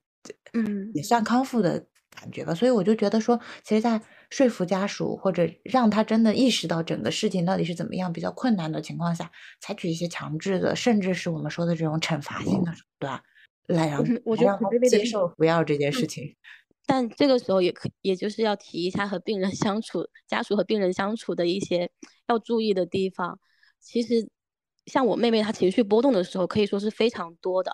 [0.53, 2.53] 嗯，也算康复的感觉吧。
[2.53, 13.21] 所以我就觉得说，其实，在说服家属或者让他真的意识到整个事情到底是怎么样比较困难的情况下，采取一些强制的，甚至是我们说的这种惩罚性的手段，
[13.67, 16.35] 来让我觉得接受服药这件事情。
[16.85, 21.89] 但这个时候也可，也就是要提一下和病人相处、家属和病人相处的一些
[22.27, 23.39] 要注意的地方。
[23.79, 24.29] 其实，
[24.85, 27.71] 像我妹妹她情绪波动的时候，可以说是非常多的，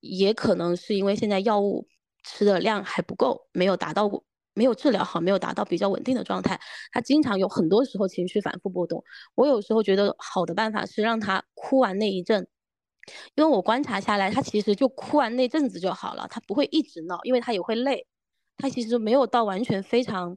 [0.00, 1.86] 也可能是因为现在药物
[2.24, 4.10] 吃的量还不够，没有达到
[4.54, 6.58] 没有治疗好，没有达到比较稳定的状态。
[6.90, 9.04] 她经常有很多时候情绪反复波动。
[9.34, 12.48] 我有时候觉得好的办法是让她哭完那一阵，
[13.36, 18.07] 因为我观察下来，她其实就哭完那阵子就好了，她不会一直闹，因为她也会累。
[18.58, 20.36] 他其实没有到完全非常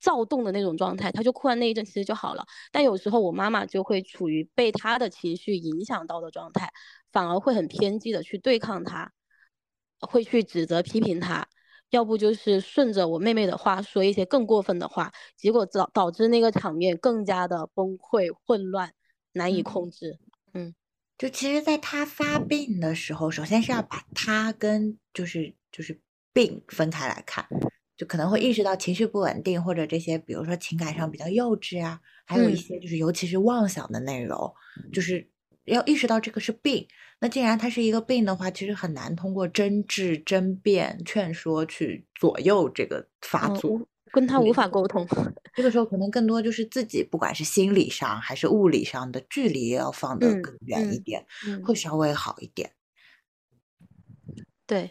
[0.00, 2.44] 躁动的那种状态，他就哭完那一阵其实就好了。
[2.70, 6.72] 但有时候我妈妈就会处于被他的情绪影响到的状态，
[7.10, 9.12] 反而会很偏激的去对抗他，
[10.00, 11.46] 会去指责批评他，
[11.90, 18.92] 要不就是顺着我妹妹的话说一些更过分的话，结果导导致那个场面更加的崩溃、混乱、
[19.32, 20.18] 难以控制。
[20.52, 20.74] 嗯，
[21.16, 26.00] 就其实，在他发病的时候，首先是要把他跟就是就是。
[26.32, 27.46] 病分开来看，
[27.96, 34.52] 就可能会意识到情绪不稳定，或者这些，比如说情感上比较幼稚啊，还有一些就是尤其是妄想的内容，
[34.92, 35.28] 就是
[35.64, 36.86] 要意识到这个是病。
[37.20, 45.06] 那既然它是一个病的话，其实很难通过争执、争辩、劝说去左右这个发作，跟他无法沟通。
[45.54, 51.24] 这个时候可能更多就是自己，不管是心理上还是物理上的距离要放得更远一点，
[51.64, 52.72] 会稍微好一点。
[54.66, 54.90] 对。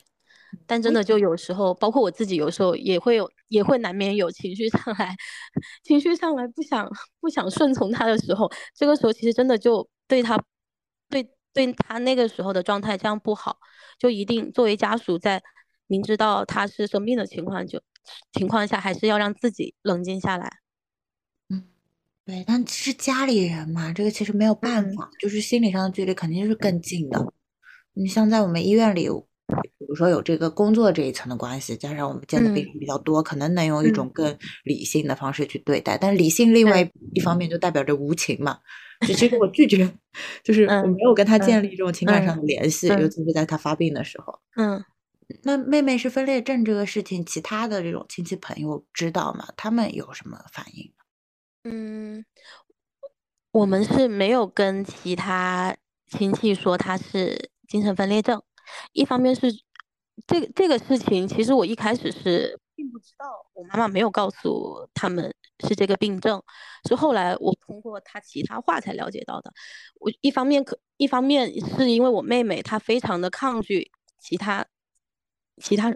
[0.68, 5.16] 但真的就有时候，包括我自己，有时候也会有，也会难免有情绪上来，
[5.84, 10.42] 情绪上来不想不想顺从他的时候，这个时候其实真的就对他，
[11.10, 13.58] 对对他那个时候的状态这样不好，
[14.00, 15.42] 就一定作为家属在
[15.88, 17.82] 明知道他是生病的情况就
[18.34, 20.60] 情况下，还是要让自己冷静下来。
[21.50, 21.68] 嗯，
[22.26, 27.34] 对，但是家里人嘛，这个其实没有办法，就是心理上的距离肯定是更近的。
[27.94, 29.10] 你像在我们医院里，
[29.78, 35.98] 比如说有这个工作这一层的关系，加上我们见的病人比较多，可能能用一种更理性的方式去对待。
[35.98, 38.60] 但理性另外一方面就代表着无情嘛。
[39.08, 39.92] 就其实我拒绝，
[40.44, 44.40] 就是我没有跟他建立这种情感上的联系，尤其是在他发病的时候。
[44.56, 44.84] 嗯，
[45.42, 49.48] 那妹妹是分裂症这个事情，其他的这种亲戚朋友知道吗？
[49.58, 50.94] 他们有什么反应？
[51.64, 52.24] 嗯，
[53.52, 55.76] 我们是没有跟其他
[56.08, 58.44] 亲戚说他是精神分裂症。
[58.94, 59.52] 一方面是
[60.28, 65.34] 这个这个事情，其实我一开始是并不知道，我妈妈没有告诉他们
[65.68, 66.42] 是这个病症，
[66.88, 69.52] 是后来我通过他其他话才了解到的。
[70.00, 74.66] 我一方面可一方面是因为我妹妹她非常的抗拒其他
[75.58, 75.96] 其他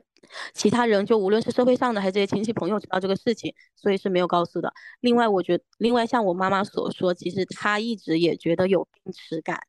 [0.54, 4.74] 其他人，就无论是社会上的还是这些亲戚朋友知道这个事情，所以是没有告诉的。
[5.02, 9.60] 另外，我觉另外像我妈妈所说，其实她一直也觉得有病耻感，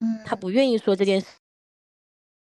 [0.00, 1.26] 嗯，她不愿意说这件事。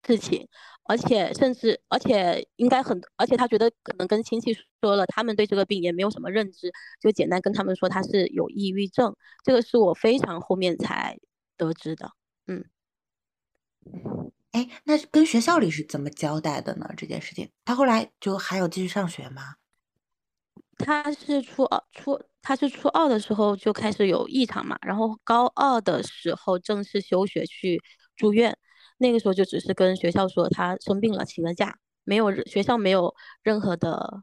[0.06, 0.48] 事情，
[0.84, 11.18] 而且甚至，而且应该很，而且他觉得可能跟亲戚说了，他们对这个病也没有什么认知，就简单跟他们说他是有抑郁症，这个是我非常后面才
[11.56, 12.12] 得知的。
[12.48, 12.66] 嗯，
[14.52, 16.90] 哎，那跟学校里是怎么交代的呢？
[16.98, 19.56] 这件事情，他后来就还有继续上学吗？
[20.78, 27.80] 他是初二，初他是初二的时候就开始有异常嘛，然后高二的时候正式休学去
[28.16, 28.58] 住院。
[29.02, 34.22] 那个时候就只是跟学校说他生病了，请了假，没有学校没有任何的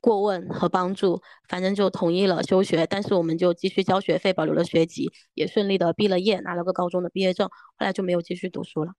[0.00, 2.84] 过问和帮助，反正就同意了休学。
[2.84, 7.48] 但是我们就继续交学费，保留了学籍，也顺利的毕了业，拿了个高中的毕业证。
[7.48, 8.92] 后来就没有继续读书了。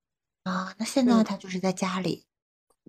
[0.44, 2.26] 啊，那现在他就是在家里。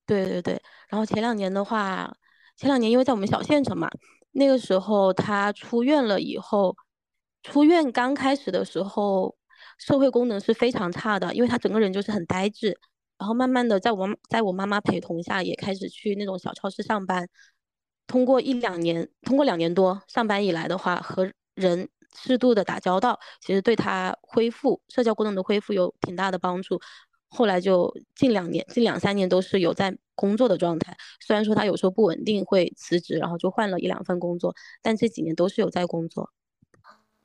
[0.07, 2.14] 对对对，然后前两年的话，
[2.57, 3.90] 前两年因为在我们小县城嘛，
[4.31, 6.77] 那个时候他出院了以后，
[7.42, 9.37] 出院刚开始的时候。
[9.87, 12.68] 社会功能是非常差的，因为他整个人就是很呆滞，
[13.18, 17.29] 然后慢慢的在我在我妈妈陪同下，也开始去那种小超市上班。
[18.07, 26.81] 通过一两年，通过两年多上班以来的话，和人适度的打交道，其实对他恢复社交功能的恢复有挺大的帮助。
[27.29, 30.97] 后来就近两年，近两三年都是有在工作的状态。
[31.20, 36.31] 虽然说他有时候不稳定会辞职，然后就换了一两份工作，但这几年都是有在工作。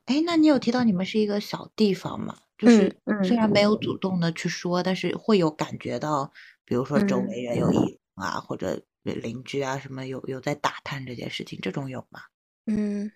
[0.05, 2.35] 哎，那你有提到你们是一个小地方吗？
[2.59, 2.93] 就是
[3.23, 6.29] 虽然没有主动的去说，但是会有感觉到，
[6.65, 12.19] 比如说周围人有异啊，或者邻居啊什么有有在打探这件事情，这种有吗？
[12.65, 13.09] 嗯，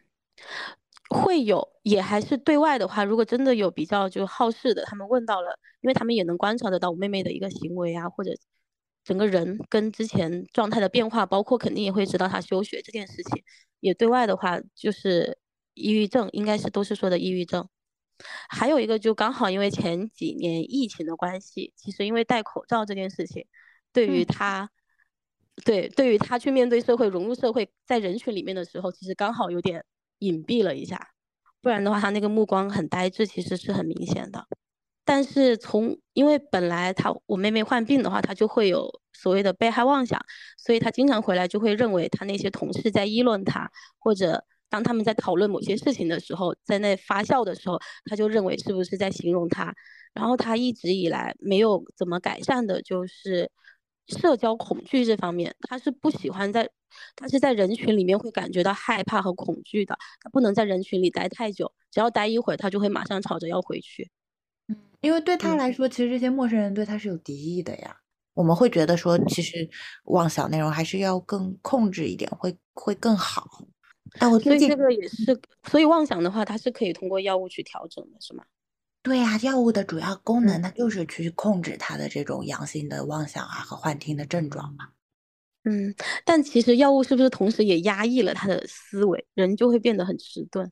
[1.09, 8.31] 会有，也还是对外的话，如果真的有比较就好事的，他们问到了，因为他们也能观察得到我妹妹的一个行为啊，或者
[9.03, 13.43] 整个人跟之前状态的变化，包括肯定也会知道她休学这件事情，
[13.81, 15.37] 也对外的话就是。
[15.75, 17.67] 抑郁症应该是都是说的抑郁症，
[18.49, 23.45] 还有一个就刚好因为前几年疫情的关系，其实因为戴口罩这件事情，
[23.91, 24.69] 对于他，
[25.65, 29.83] 对对于他去面对社会、融入社会，在人群里面的时候，其实刚好有点
[30.19, 31.09] 隐蔽了一下，
[31.61, 34.47] 不然的话他那个目光很呆滞，其实是很明显的。
[35.05, 40.19] 但是从因为本来他我妹妹患病的话，他就会有所谓的被害妄想，
[40.57, 44.45] 所以他经常回来就会认为他那些同事在议论他，或者。
[44.73, 49.71] 当他们在讨论某些事情的时候，在那发笑的时候，他就认为是不是在形容他。
[50.15, 53.51] 然后他一直以来没有怎么改善的，就是
[54.07, 56.67] 社交恐惧这方面，他是不喜欢在，
[57.15, 59.95] 他是在人群里面会感觉到害怕和恐惧的。
[60.19, 64.09] 他不能在人群里待太久，只要待一会儿，他就会马上吵着要回去。
[64.69, 67.97] 嗯，因为对他来说，其实这些陌生人对他是有敌意的呀。
[68.33, 69.69] 我们会觉得说，其实
[70.05, 73.67] 妄想内容还是要更控制一点，会会更好。
[74.19, 78.43] 哎，我最近这个也是，所以妄想的话，它是可以通过药物去调整的，是吗？
[79.01, 84.89] 对呀，药物的主要功能，它就是去控制它的这种阳性的妄想啊和幻听的症状嘛。
[85.65, 85.95] 嗯，
[86.25, 90.69] 但其实药物是不是同时也压抑了他的思维，人就会变得很迟钝？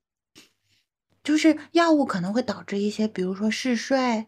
[1.24, 4.28] 就是药物可能会导致一些，比如说嗜睡，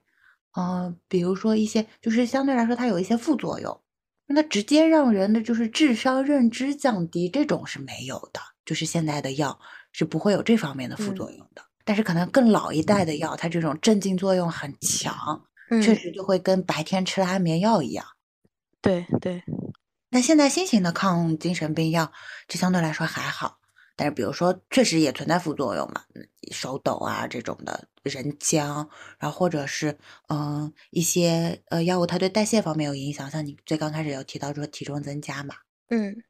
[0.53, 3.81] 呃，比如说一些，就是相对来说它有一些副作用。
[4.27, 8.39] 那直接让人的就是智商认知降低，这种是没有的。
[8.65, 9.59] 就是现在的药
[9.91, 15.45] 是不会有这方面的副作用的，但是可能更老一代的药，它这种镇静作用很强，
[15.81, 18.05] 确实就会跟白天吃了安眠药一样。
[18.81, 19.43] 对对。
[20.09, 22.11] 那现在新型的抗精神病药，
[22.47, 23.59] 就相对来说还好。
[23.95, 26.01] 但是比如说确实也存在副作用嘛，
[26.51, 28.89] 手抖啊这种的，人僵，
[29.19, 29.97] 然后或者是
[30.29, 35.55] 嗯一些呃药物它对代谢方面有影响，像你最刚开始有提到说体重增加嘛，
[35.89, 36.23] 嗯。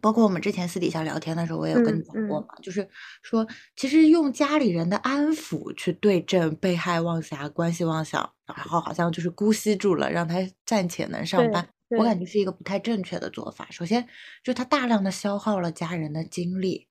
[0.00, 2.88] 包括我们之前私底下聊天的时候，我也有跟你讲过嘛，就是
[3.22, 11.68] 说，其实用家里人的安抚去对症被害妄想、关系妄想，然后好像就是姑息住了，让他暂且能上班，
[11.98, 13.66] 我感觉是一个不太正确的做法。
[13.70, 14.06] 首先，
[14.44, 16.86] 就他大量的消耗了家人的精力；，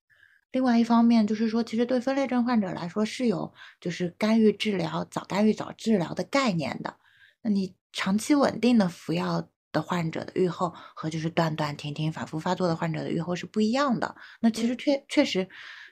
[0.52, 6.96] 另外一方面，就是说，其实对分裂症患者来说是有就是干预治疗、早干预早治疗的概念的。
[7.44, 9.48] 那你长期稳定的服药。
[9.76, 14.16] 的患者的预后和就是断断停停、反复发作的患者的预后是不一样的。
[14.40, 15.48] 那其实确确实，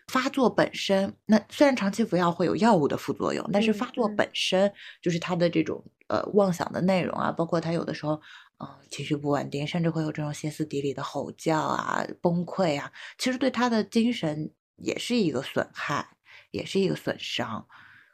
[0.07, 4.71] 发作本身，那虽然长期服药会有药物的副作用，但是发作本身
[5.01, 8.13] 就是他的这种呃妄想的内容啊，包括他有的时候
[8.59, 16.07] 嗯情绪不稳定，甚至会有这种歇斯底里的吼叫啊、崩溃啊，其实对他的精神也是一个损害，
[16.51, 17.67] 也是一个损伤。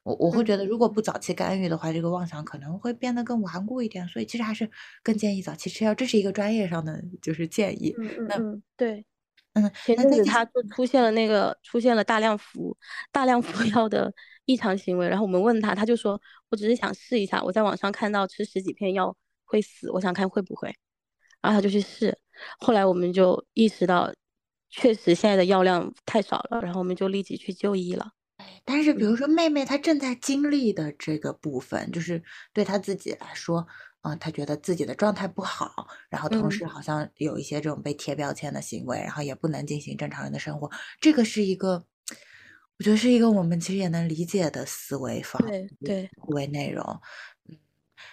[0.09, 4.07] 我我会觉得，如果不早期干预的话，这个妄想可能会变得更顽固一点。
[4.07, 4.67] 所以其实还是
[5.03, 7.93] 更建议早期吃药，这是一个专业上的就是建议。
[7.99, 9.05] 嗯嗯，对，
[9.53, 12.75] 嗯，前阵子他就出现了那个出现了大量服
[13.11, 14.11] 大量服药的
[14.45, 20.73] 异常行为，然后我们问他，他就说我只是想试一下，我在网上看到吃十几片药会死，我想看会不会，
[21.41, 22.17] 然后他就去试，
[22.57, 24.11] 后来我们就意识到，
[24.69, 28.11] 确实现在的药量太少了，然后我们就立即去就医了。
[28.71, 32.21] 但是，比如说妹妹她正在经历的这个部分，就是
[32.53, 33.65] 对她自己来说，
[34.01, 40.69] 啊，她觉得自己的状态不好，然后同时好像有一些这种被贴标签的行为，然后也不能进行正常人的生活。
[41.01, 41.83] 这个是一个，
[42.77, 47.01] 我觉得是一个我们其实也能理解的思维方对对思维内容。
[47.49, 47.57] 嗯，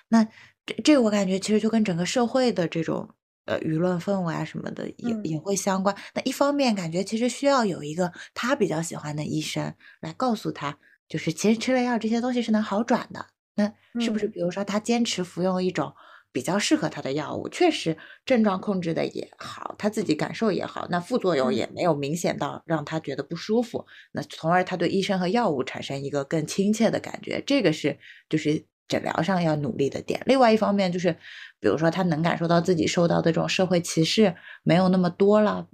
[0.09, 0.25] 那
[0.65, 3.16] 这这个我感觉其实就跟整个社会的这种。
[3.47, 5.97] 呃，舆论氛围啊什么的也也会相关。
[6.15, 10.79] 那一方面感觉其实需要有一个他比较喜欢的医生来告诉他，
[11.09, 13.27] 就是其实吃了药这些东西是能好转的。
[13.55, 15.95] 那是不是比如说他坚持服用一种
[16.33, 23.87] 比较适合他的药物，确实症状控制的也好，他自己感受也好，那副作用也没有明显到让他觉得不舒服。
[24.13, 28.67] 那从而他对医生和药物产生一个更亲切的感觉，这个是就是。
[28.89, 31.13] 诊疗上要努力的点，另外一方面就是，
[31.61, 35.67] 比如说他能感受到自己受到的这种社会歧视没有那么多了。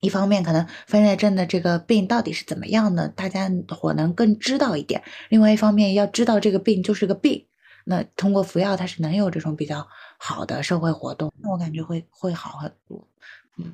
[0.00, 5.02] 一方面可能分裂症的这个病到底是怎么样的，大家伙能更知道一点。
[5.28, 7.46] 另外一方面要知道这个病就是个病，
[7.84, 13.08] 那通过服药它是能有这种比较好的社会活动，那我感觉会会好很多。
[13.56, 13.72] 嗯。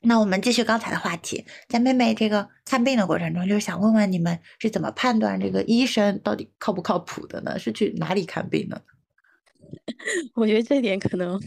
[0.00, 7.58] 那我们继续刚才的话题，在妹妹这个看病的过程中，就是想问问你们是怎么判断这个医生到底靠不靠谱的呢？
[7.58, 8.80] 是去哪里看病呢？
[10.34, 11.38] 我觉得这点可能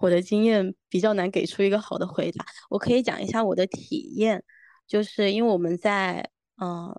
[0.00, 2.44] 我的经验比较难给出一个好的回答。
[2.70, 4.44] 我可以讲一下我的体验，
[4.86, 6.30] 就是因为我们在
[6.60, 6.94] 嗯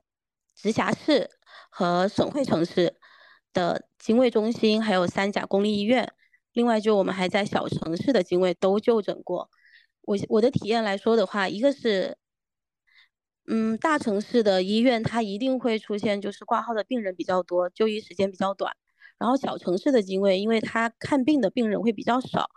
[0.56, 1.30] 直辖市
[1.70, 2.96] 和省会城市
[3.54, 6.12] 的精卫中心，还有三甲公立医院，
[6.52, 9.50] 另外就我们还在小城市的精卫都就诊过。
[10.06, 12.18] 我我的体验来说的话，一个是，
[13.48, 18.76] 嗯，大城市的医院它一定会出现就是挂号的病人比较多，就医时间比较短。
[19.18, 22.50] 然后小城市的精卫，因为他看病的病人会比较少，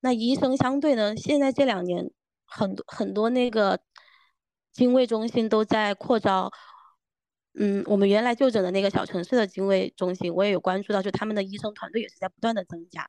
[0.00, 2.10] 那医生相对呢，现在这两年
[2.44, 3.80] 很多很多那个
[4.72, 6.50] 精卫中心都在扩招。
[7.58, 13.06] 嗯，我们原来就诊的那个小城市的精卫中心，我也有关注到，就他们的医生团队也是在不断的增加。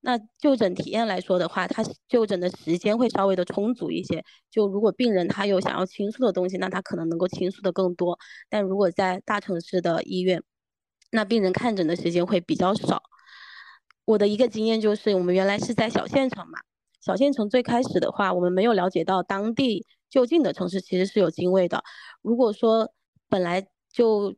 [0.00, 4.24] 那就诊体验来说的话，他就诊的时间会稍微的充足一些。
[4.50, 8.18] 就如果病人他有想要倾诉的东西，那他可能能够倾诉的更多。
[8.48, 10.42] 但如果在大城市的医院，
[11.10, 13.02] 那病人看诊的时间会比较少。
[14.04, 16.58] 我的一个经验就是，我们原来是在小县城嘛，
[17.00, 21.82] 小县城最开始的话，我们没有了解到当地就近的城市其实是有精卫的。
[22.22, 22.92] 如果说
[23.28, 24.34] 本来就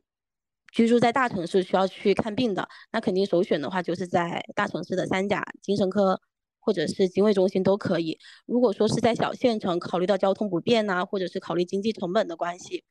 [0.71, 6.21] 居住在大城市需要去看病的，那肯定首选的话就是在大城市的三甲精神科
[6.59, 8.17] 或者是精卫中心都可以。
[8.45, 12.83] 如果说是在小县城，考虑到交通不便呐，或者是考虑经济成本的关系，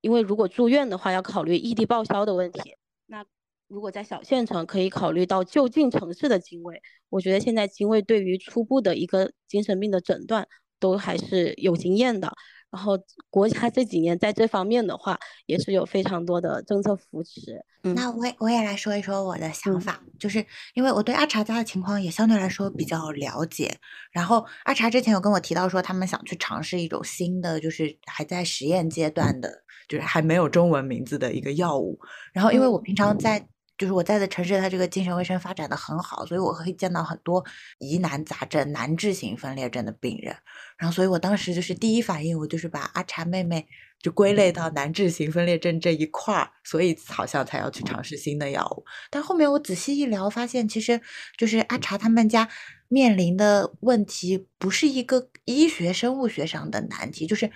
[0.00, 2.76] 因为如果住院的话要考虑异地报销的问题，
[3.06, 3.24] 那
[3.68, 6.82] 如果在小县城可以考虑到就近城市的精卫。
[7.08, 10.46] 我觉得现在精卫对于初步的一个精神病的诊断
[10.78, 12.32] 都还是有经验的。
[12.72, 12.98] 然后
[13.28, 17.62] 国家这几年在这方面的话，也是有非常多的政策扶持。
[17.82, 20.44] 那我我也来说一说我的想法，就是
[20.74, 23.76] 因为我对阿查家的情况也相对来说比较了解。
[24.10, 32.00] 然后阿查之前有跟我提到说，他们想去尝试一种新的，就是还在实验阶段的，就是还没有中文名字的一个药物。
[32.32, 33.46] 然后因为我平常在。
[33.82, 37.44] 就是我在的城市，它这个精神卫生发展的很好，所以我可以见到很多
[37.80, 40.36] 疑难杂症、难治型分裂症的病人。
[40.76, 43.66] 然后，所以我当时就是第一反应，我就是把阿茶妹妹
[44.00, 48.84] 就归类到难治型分裂症这一块儿，所以好像才要去尝试新的药物。
[49.10, 51.00] 但后面我仔细一聊，发现其实
[51.36, 52.48] 就是阿茶他们家
[52.86, 57.50] 面临的问题，不是一个医学生物学上的难题，就是。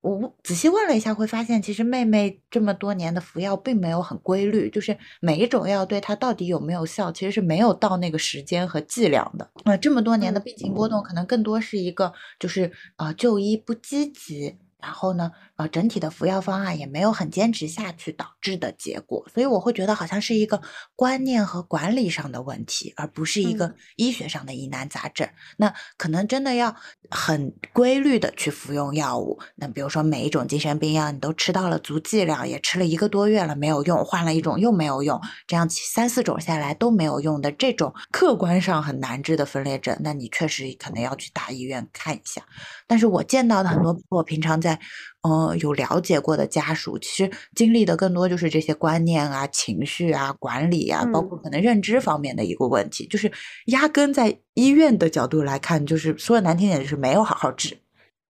[0.00, 9.50] 我仔细问了一下，会发现其实妹妹这么多年的服药并没有很规律，就是每一种药对她到底有没有效，其实是没有到那个时间和剂量的。
[9.64, 14.56] 那这么多年的病情波动，可能更多是一个就是啊就医不积极。
[14.80, 20.62] 然后呢，呃，整体的服药方案也没有很坚持下去导致的结果，所以我会觉得好像是一个
[20.94, 25.28] 观念和管理上的问题，而不是一个医学上的疑难杂症。
[25.56, 26.76] 那可能真的要
[27.10, 29.40] 很规律的去服用药物。
[29.56, 42.42] 那比如说每一种精神病药你都吃到了足剂量，也吃了一个多月了没有用，换了一种又没有用，这样三四种下来都没有用的这种客观上很难治的分裂症，那你确实可能要去大医院看一下。
[42.86, 44.78] 但是我见到的很多我平常在在，
[45.22, 53.30] 呃，有了解过的家属，其实经历的更多就是这些观念啊、情绪啊、管理啊，包括可能认知方面的一个问题，就是
[53.66, 57.78] 压根在医院的角度来看，就是说的难听点，就是没有好好治，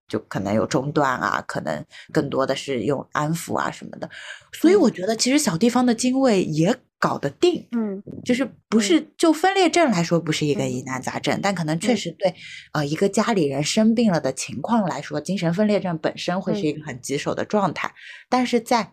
[0.09, 4.09] 就可能有中断啊，可能更多的是用安抚啊什么的。
[4.51, 6.75] 所以我觉得，其实小地方的精卫也。
[7.01, 12.35] 搞得定，嗯，就是不是就分裂症来说不是一个疑难杂症，但可能确实对，
[12.73, 17.89] 呃，一个家里人生病了的情况来说，精神分裂症本身会是一个很棘手的状态。
[18.27, 18.91] 但是在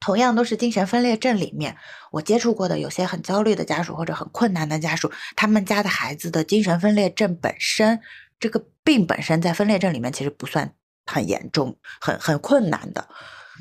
[0.00, 1.74] 同样都是精神分裂症里面，
[2.12, 7.98] 我接触过的有些很焦虑的家属或者很困难的家属，他们家的孩子的精神分裂症本身，
[8.44, 10.74] 这个病本身在分裂症里面其实不算
[11.06, 13.08] 很严重、很很困难的。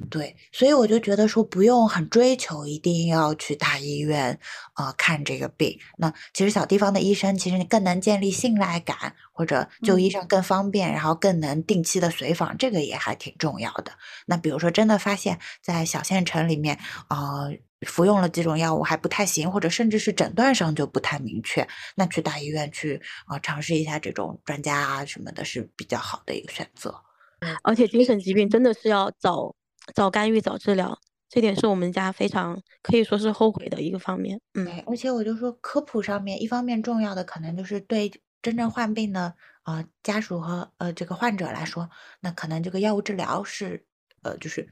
[0.10, 4.38] 对，所以我就觉得说不用很追求一定要去大医院
[4.74, 5.80] 啊看这个病。
[6.00, 13.94] 那其实小地方的医生，其实你更能建立信赖感，或者就医上更方便，然后更能定期的随访，这个也还挺重要的。
[14.26, 16.78] 那比如说真的发现，在小县城里面，
[17.08, 26.96] 呃，服用了几种药物还不太行，或者甚至是诊断上就不太明确，那去大医院去啊尝试一下这种专家啊什么的，是比较好的一个选择。
[27.64, 29.56] 而且精神疾病真的是要早。
[29.94, 34.40] 早干预、早治疗，这点是我们家非常可以说是后悔的一个方面。
[34.54, 38.10] 嗯，而且我就说科普上面，一方面重要的可能就是对
[38.42, 41.90] 真正患病的呃家属和呃这个患者来说，
[42.22, 43.86] 那可能这个药物治疗是
[44.22, 44.70] 呃就是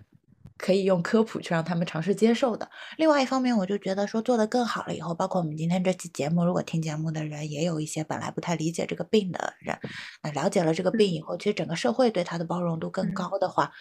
[0.61, 2.69] 可以用科普去让他们尝试接受的。
[2.97, 9.77] 另外一方面，我就觉得说做的更好了以后，包括我们今天这期节目，如果听节目的人也有一些本来不太理解这个病的人，
[10.21, 13.71] 那了解了这个病以后，其实整个社会对他的包容度更高的话。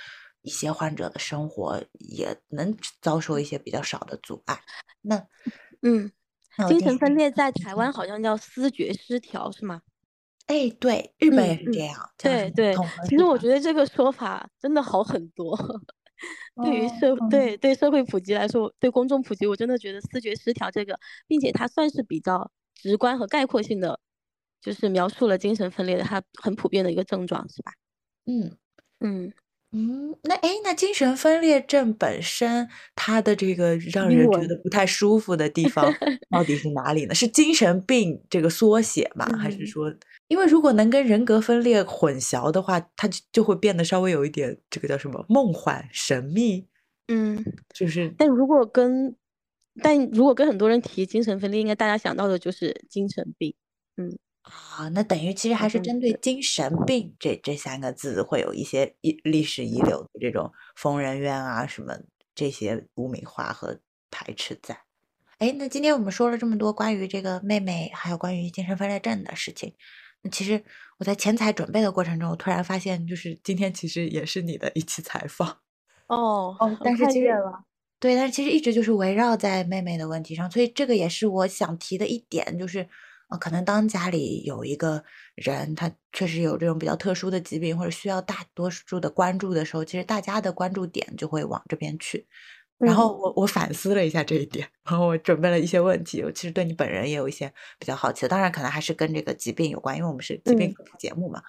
[0.43, 4.59] 一些患者的生活也能遭受一些比较少的阻碍。
[5.03, 5.23] 那，
[5.83, 6.11] 嗯，
[6.67, 9.83] 精神分裂在台湾好像叫思觉失调，是吗？
[10.47, 11.95] 哎，对，日本也是这样。
[12.17, 12.75] 对对，
[13.07, 15.55] 其实我觉得这个说法真的好很多。
[16.61, 23.99] 对于社对对社会普及来说，对公众普及，我真的觉得思觉失调这个，并且它算是比较直观和概括性的，
[24.61, 27.73] 就是描述了精神分裂的它很普遍的一个症状，是吧？
[28.27, 28.57] 嗯
[29.01, 29.33] 嗯。
[29.73, 35.97] 嗯，那哎，那精神分裂症本身它的这个让人觉得不太舒服的地方
[36.29, 37.15] 到底是哪里呢？
[37.15, 39.33] 是精神病这个缩写吗？
[39.39, 39.89] 还是说，
[40.31, 46.69] 因为如果能跟人格分裂混淆的话，它就就会变得稍微有一点这个叫什么梦幻神秘？
[47.09, 48.15] 嗯，就是。
[48.17, 49.17] 但如果跟
[49.83, 53.53] 但如果跟很多人提精神分裂，应该大家想到的就是精神病。
[53.97, 54.17] 嗯。
[54.43, 61.99] 啊，那等于其实还是针对精神病这这三个字会有一些遗历史遗留的这种疯人院啊什么
[62.37, 64.85] 这些污名化和排斥在。
[65.39, 69.77] 哎，那今天我们说了这么多关于这个妹妹还有关于精神分裂症的事情，那
[70.31, 70.63] 其实
[70.99, 75.49] 我在前采准备的过程中，我突然发现，就是今天其实也是你的一期采访
[76.09, 77.29] 哦哦，但是其实
[77.99, 82.89] 对，但是其实一直就是围绕在妹妹的问题上，所以这个也是我想提的一点，就是。
[83.31, 85.05] 啊，可能当家里有一个
[85.37, 92.27] 人，他确实有这种比较特殊的疾病，或者需要大多数的关注的时候，其实大家的关注点就会往这边去。
[92.81, 96.23] 然后我我反思了一下这一点，然后我准备了一些问题。
[96.23, 101.43] 我其实对你本人也有一些比较好奇的，当然可能还是跟这个疾病有关，因为我们是疾病科普节目嘛。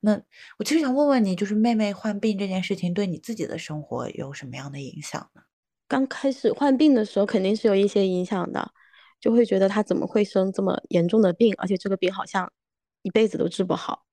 [0.00, 0.20] 那
[0.58, 5.42] 我其实想问问你，就是妹妹患病这件事情对你自己的生活有什么样的影响呢？
[5.88, 8.72] 刚开始患病的时候，肯定是有一些影响的。
[9.18, 12.52] 就会觉得她怎么会生这么严重的病，而且这个病好像
[13.00, 14.04] 一辈子都治不好。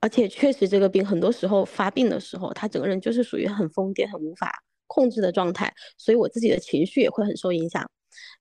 [0.00, 7.88] 而且确实这个病很多时候发病的时候，他整个人就是属于很疯癫、很无法控制的状态，所以我自己的情绪也会很受影响。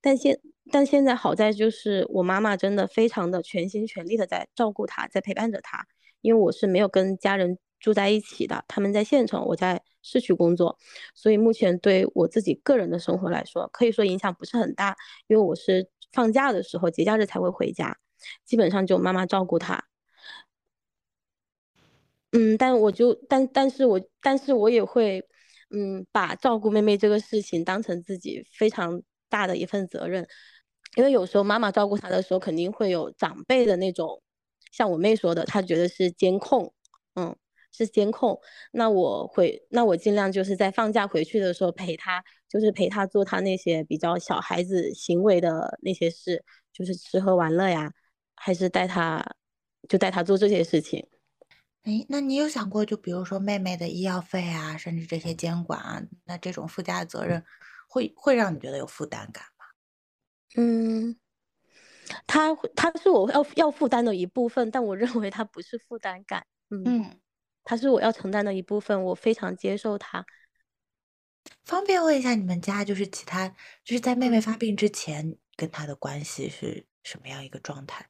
[0.01, 0.39] 但现
[0.71, 5.85] 但现在好在就是我妈妈真的非常的全心全力的在照顾他，在陪伴着他，
[6.21, 10.77] 因为我是没有跟家人住在一起的，他们在县城，我在市区工作，
[11.13, 14.95] 所以目前对我自己个人的生活来说，可以说影响不是很大，
[15.27, 17.97] 因为我是放假的时候节假日才会回家，
[18.45, 19.85] 基本上就妈妈照顾他。
[22.31, 25.27] 嗯，但我就但但是我但是我也会，
[25.71, 30.27] 嗯，把照顾妹妹这个事情当成自己非常大的一份责任，
[30.95, 34.21] 因为有时候妈妈照顾她的时候，肯定会有长辈的那种，
[34.71, 36.73] 像我妹说的，她觉得是监控，
[37.15, 37.35] 嗯，
[37.71, 38.39] 是监控。
[38.71, 47.91] 那我会，那我尽量就是在放假回去的时候陪她，就是陪她做她那些比较小孩子行为的那些事，就是吃喝玩乐呀，
[48.35, 49.25] 还是带她，
[49.89, 51.05] 就带她做这些事情。
[51.85, 57.45] 哎，那你有想过，就比如说妹妹的医药费啊，甚至这些监管啊，那这种附加的责任，
[57.87, 59.65] 会会让你觉得有负担感吗？
[60.55, 61.15] 嗯，
[62.25, 66.47] 他他是我要要负担的一部分，但我认为他不是负担感。
[66.71, 67.21] 嗯嗯，
[67.63, 70.25] 他是我要承担的一部分，我非常接受他。
[71.65, 73.47] 方便问一下，你们家就是其他，
[73.83, 78.09] 就是在妹妹发病之前，跟他的关系是什么样一个状态？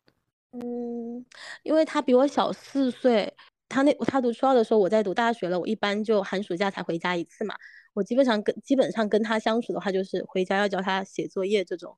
[0.52, 1.26] 嗯，
[1.64, 3.36] 因为他比我小四岁。
[3.68, 5.60] 他那他读初二的时候，我在读大学了。
[5.60, 7.56] 我一般就寒暑假才回家一次嘛。
[7.94, 11.98] 我基本上跟基本上跟他相处的话，就是回家要教他写作业这种。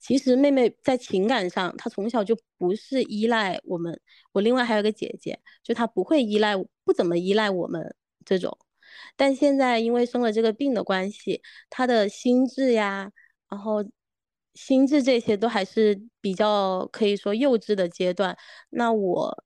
[0.00, 4.00] 其实妹妹在情感上，她从小就不是依赖我们。
[4.32, 6.54] 我另外还有个姐姐，就她不会依赖，
[6.84, 7.94] 不怎么依赖我们
[8.24, 8.58] 这种。
[9.16, 13.12] 但现在因为生了这个病的关系，她的心智呀，
[13.48, 13.84] 然后
[14.54, 18.36] 心智这些都还是比较可以说幼稚的阶段。
[18.70, 19.44] 那我。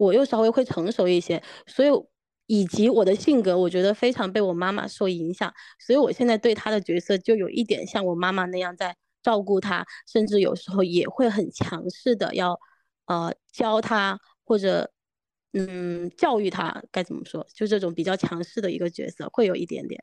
[0.00, 1.90] 我又稍微会成熟一些，所以
[2.46, 12.58] 以及我的性格，我觉得非常被我妈妈受影响，所以我现在对她的角色就有一点像我妈妈那样在照顾她，甚至有时候也会很强势的要，
[13.04, 14.90] 呃，教她或者，
[15.52, 20.02] 嗯，教育她该怎么说，就这种比较强势的一个角色会有一点点。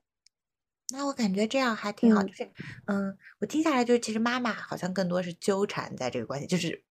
[0.93, 2.47] 那我感觉这样还挺好，就是，
[2.85, 6.86] 嗯，我听下来就是其实妈妈好像更多是纠缠在这个关系，就是。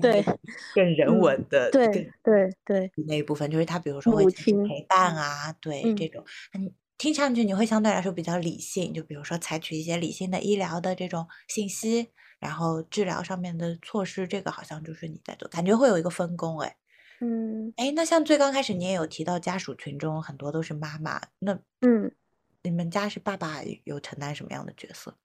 [0.00, 0.24] 对，
[0.74, 1.88] 更人文的，对
[2.22, 12.08] 对对，那一部分就是他，比如说会陪伴啊，对这种，嗯，听上去你会相对来说比较理性，就比如说采取一些理性的医疗的这种信息，
[12.38, 16.76] 然后治疗上面的措施，这个好像就是你在做，感觉会有一个分工，哎，
[17.20, 22.12] 嗯，哎，那像最刚开始你也有提到家属群中很多都是妈妈，那嗯，
[22.62, 25.16] 你们家是爸爸有承担什么样的角色？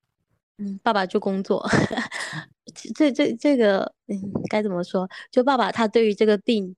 [0.61, 1.67] 嗯，爸爸就工作，
[2.93, 4.15] 这这这个，嗯，
[4.47, 5.09] 该怎么说？
[5.31, 6.75] 就爸爸他对于这个病，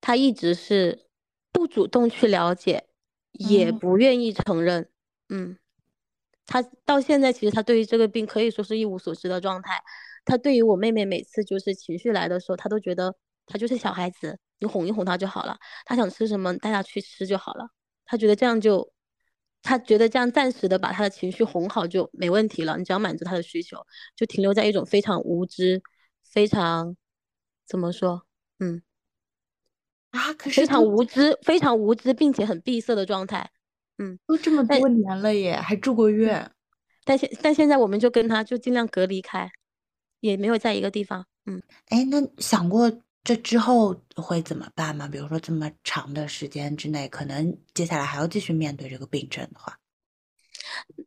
[0.00, 1.08] 他一直是
[1.50, 2.86] 不主动去了解，
[3.32, 4.88] 也不愿意承认。
[5.30, 5.58] 嗯，
[6.46, 9.82] 他到现在其实他对于这个病可以说是一无所知的状态。
[10.24, 13.16] 他对于我妹妹每次就是情绪来的时候，他都觉得
[13.46, 15.56] 他就是小孩子，你哄一哄他就好了。
[15.84, 17.66] 他想吃什么，带他去吃就好了。
[18.04, 18.93] 他觉得这样就。
[19.64, 23.78] 他觉得这样暂时的把他的情绪哄好就没问题了，你只要满足他的需求，
[24.14, 25.82] 就停留在一种非常无知、
[26.22, 26.94] 非常
[27.66, 28.26] 怎么说，
[28.58, 28.82] 嗯，
[30.10, 33.50] 啊，可是非常无知、非常无知，并且很闭塞的状态，
[33.96, 36.50] 嗯，都这么多年了耶，还住过院，
[37.04, 39.50] 但现但现在我们就跟他就尽量隔离开，
[40.20, 42.92] 也没有在一个地方，嗯，哎，那想过。
[43.24, 45.08] 这之后会怎么办吗？
[45.08, 49.78] 比如说这么长的时间之内，可能接下来还要继续面对这个病症的话，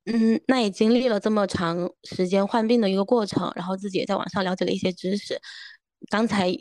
[0.06, 5.40] 嗯，那也经历了这么长时间患病的一个过程，然后自己也在网上了解了一些知识。
[6.10, 6.52] 刚才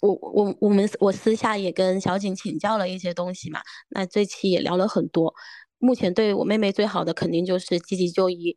[0.00, 5.34] 我我我们我私下也跟小景请教了一些东西嘛，那这期也聊了很多。
[5.78, 8.54] 目前对我妹妹最好的肯定就是积极就医。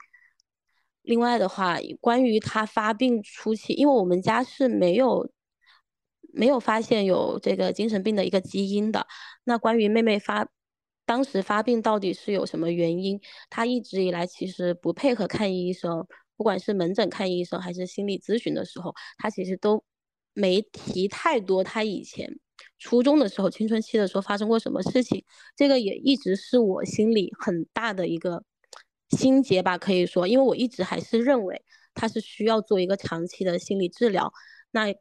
[1.02, 5.33] 另外的话，关于她发病初期，因为我们家是没有。
[6.34, 9.06] 没有发现有这个精神病的一个基因的。
[9.44, 10.48] 那关于妹妹发
[11.06, 13.20] 当时发病到底是有什么原因？
[13.50, 19.84] 她一直以来其实不配合看医生，不管是门诊看医生还是心理咨询的时候，她其实都
[20.34, 21.64] 没提太多。
[21.64, 22.40] 她以前
[22.80, 25.24] 初中的时候、青春期的时候发生过什么事情？
[25.56, 28.44] 这个也一直是我心里很大的一个
[29.10, 31.62] 心结吧，可以说，因为我一直还是认为
[31.94, 34.32] 她是需要做一个长期的心理治疗。
[34.72, 34.96] 那。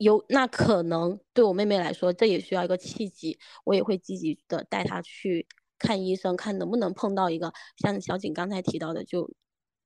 [0.00, 5.46] 有那可能对我妹妹来说，这也需要一个契机，我也会积极的带她去
[5.78, 9.30] 看医生，看能不能碰到一个像小景刚才提到的，就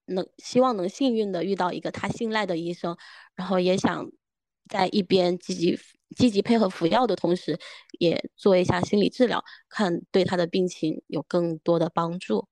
[0.07, 2.97] 能希望能幸运的遇到一个她信赖的医生，
[3.35, 4.09] 然后也想
[4.69, 5.77] 在一边积极
[6.15, 7.59] 积极配合服药的同时，
[7.99, 12.47] 也做一下心理治疗，看对她的病情有更多的帮助。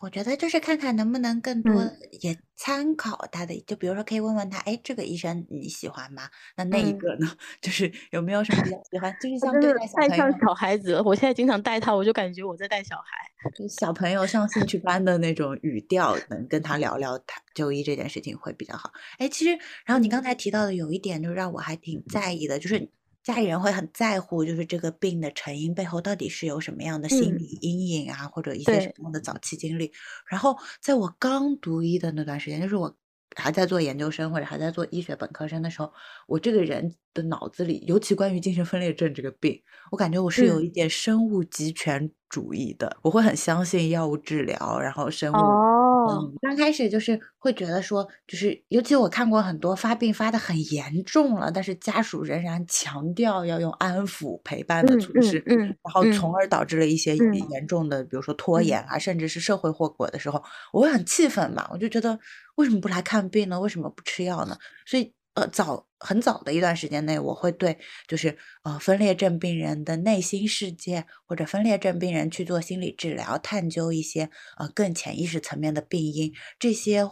[0.00, 1.74] 我觉得就是看看能不能更多
[2.22, 6.22] 也参考他的，就比如说可以问问他，哎，这个医生你喜欢吗？
[6.56, 7.30] 那那一个呢，
[7.60, 9.14] 就是有没有什么比较喜欢？
[9.20, 18.90] 就是像对待小朋友，小孩子，我现在经常带他，我就感觉我在带小孩，就小朋友上兴趣班的那种语调，能跟他聊聊他就医这件事情会比较好。
[19.18, 19.50] 哎，其实，
[19.84, 22.90] 然后你刚才提到的有一点，就让我还挺在意的，就是。
[23.22, 29.92] 家里人会很在乎，就是这个病的成因背后到底是有什么样的心理阴影啊，或者一些什么样的早期经历。
[30.26, 32.96] 然后在我刚读医的那段时间，就是我
[33.36, 35.92] 还在做研究生或者还在做医学本科生的时候，
[36.26, 45.79] 我这个人的脑子里，尤其关于精神分裂症这个病，我感觉我是有一点生物集权主义的，我会很相信药物治疗，然后生物。
[46.08, 60.42] 嗯，刚开始就是会觉得说，就是尤其我看过很多发病发的很严重了，但是家属仍然强调要用安抚陪伴的措施，嗯，然后从而导致了一些严重的，比如说拖延啊，甚至是社会后果的时候，
[60.72, 62.18] 我会很气愤嘛，我就觉得
[62.56, 63.60] 为什么不来看病呢？
[63.60, 64.56] 为什么不吃药呢？
[64.86, 65.12] 所以。
[65.40, 74.28] 呃，早很早的一段时间内，我会对就是呃分裂症病人的内心世界，或者分裂症病人去做心理治疗，探究一些
[74.58, 77.08] 呃更潜意识层面的病因，这些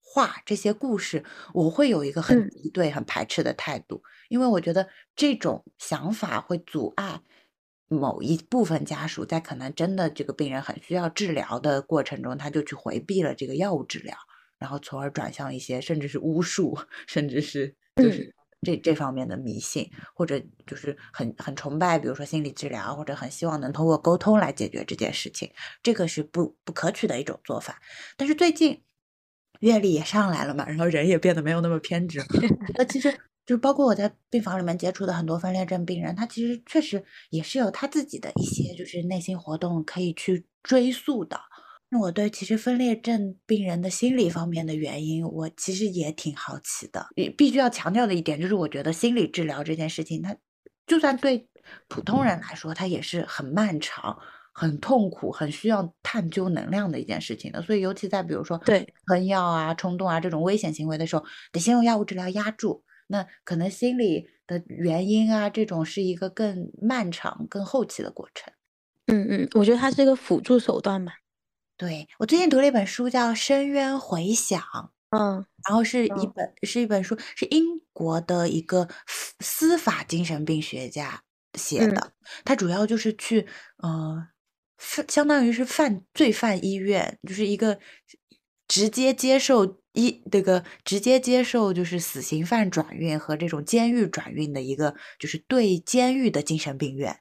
[0.00, 7.20] 话、这些故事，我会有一个很敌对、很排斥的态度，因为我觉得这种想法会阻碍
[7.86, 14.16] 某一部分家属在可能真的这个病人很需要治疗的过程中，他就去回避了这个药物治疗。
[14.60, 25.50] 然后从而转向一些甚至是巫术，甚至是就是这这方面的迷信，或者就是很很崇拜，比如说心理治疗，或者很希望能通过沟通来解决这件事情，
[25.82, 27.80] 这个是不不可取的一种做法。
[28.18, 28.82] 但是最近
[29.60, 32.22] 阅历也上来了嘛，然后人也变得没有那么偏执。
[32.74, 33.10] 那其实
[33.46, 41.40] 就是包括我在病房里面接触的很多分裂症病人，他其实确实也是有他自己的一些就是内心活动可以去追溯的。
[41.92, 47.08] 那我对其实分裂症病人的心理方面的原因，我其实也挺好奇的。
[47.36, 50.36] 必须要强调的一点就是，我觉得心理治疗这件事情，它
[50.86, 51.48] 就算对
[51.88, 54.16] 普通人来说，它也是很漫长、
[54.52, 57.60] 很痛苦、很需要探究能量的一件事情的。
[57.60, 62.84] 所以，尤其在比如说对喷药啊、冲动啊这种危险行为的时候，得先用药物治疗压住。
[63.08, 68.52] 那可能心理的原因啊，这种是一个更漫长、更后期的过程。
[69.06, 71.10] 嗯嗯，我觉得它是一个辅助手段嘛。
[71.80, 74.60] 对我最近读了一本书，叫《深渊回响》，
[75.16, 78.86] 嗯，然后是一本是一本书，是英国的一个
[79.38, 81.22] 司法精神病学家
[81.54, 82.12] 写的，
[82.44, 83.46] 他主要就是去，
[83.78, 84.28] 呃，
[85.08, 87.78] 相当于是犯罪犯医院，就是一个
[88.68, 97.20] 直接接受一这个直接接受就是死刑犯转运和这种监狱转运的一个就是对监狱的精神病院，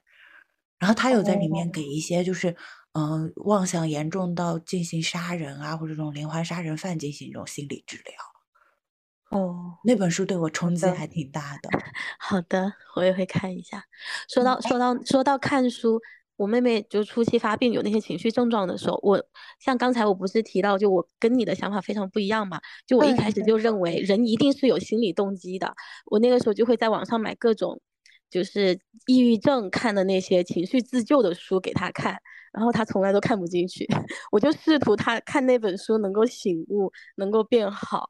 [0.80, 2.58] 然后他有在里面给一些就是。
[2.94, 8.16] 嗯，妄想严重到进行杀人啊，或者这种连环杀人犯进行一种心理治疗。
[9.30, 11.70] 哦，那本书对我冲击还挺大的。
[12.18, 13.84] 好的，我也会看一下。
[14.28, 16.02] 说到说到说到看书，
[16.36, 19.24] 我妹妹就初期发病有那些情绪症状的时候，我
[19.60, 22.60] 像刚才我不是提到，就我跟你的想法非常不一样嘛？
[22.88, 25.76] 就我一开始就认为人一定是有心理动机的，
[26.08, 27.80] 我那个时候就会在网上买各种
[28.32, 32.20] 就是抑郁症看的那些情绪自救的书给她看。
[32.52, 33.88] 然后他从来都看不进去，
[34.32, 38.08] 我就试图他看那本书能够醒悟，能够变好，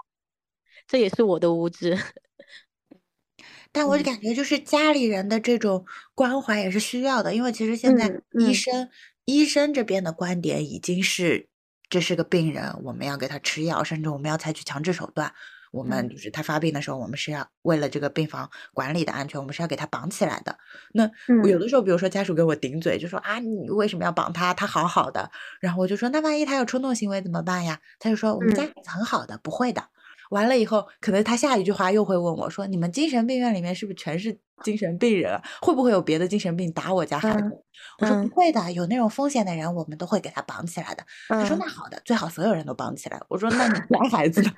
[0.88, 1.98] 这也是我的无知。
[3.72, 5.86] 但我就感觉就是家里人的这种
[6.16, 8.90] 关怀也是需要的，因为其实现在医生
[9.26, 11.48] 医生这边的观点已经是
[11.88, 15.34] 这是个病人，我们要给他吃药，甚至我们要采取强制手段。
[15.72, 20.58] 我们就是他发病的时候，我们是要为了这个病房管理的安全，我们是要给他绑起来的。
[20.94, 21.10] 那
[21.48, 24.54] 有的时候，比如说家属给我顶嘴，就说啊，你为什么要绑他？
[24.54, 25.32] 他好好的。
[25.60, 27.80] 然后我就说，那万一他有冲动行为怎么办呀？
[28.00, 29.84] 他就说，我们家孩子很好的，不会的。
[30.30, 35.40] 完了以后，可能他下一句话又会问我说：“你们精神病院里面是不是全是精神病人？
[35.62, 37.64] 会不会有别的精神病打我家孩子？”
[38.00, 44.52] 我说：“不会的，有那种风险的人，我们都会给他绑起来的。”他说：“那好的，最好所有人都绑起来。”我说：“那你 家孩子呢？”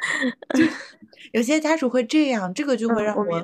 [1.33, 3.41] 有些家属会这样，这个就会让我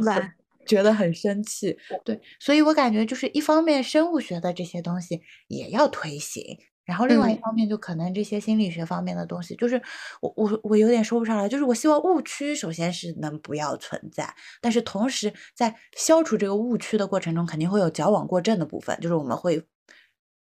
[0.65, 1.77] 觉得很生气。
[2.03, 6.59] 对，所以我感觉就是一方面生物学的这些东西也要推行。
[6.87, 9.75] 然后另外一方面，就可能这些心理学方面的东西，就是
[10.21, 11.49] 我我我有点说不上来。
[11.49, 18.97] 就是我希望误区首先是能不要存在，但是同时在消除这个误区的过程中，肯定会有矫枉过正的部分。
[19.01, 19.61] 就是我们会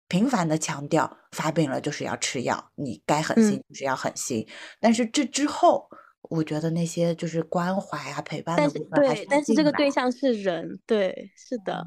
[0.08, 4.48] 频繁的强调发病了就是要吃药，你该狠心就是要狠心。
[4.80, 5.90] 但是这之后，
[6.30, 11.84] 我觉得那些就是关怀啊、陪伴的部分，对，但是这个对象是人，对，是的。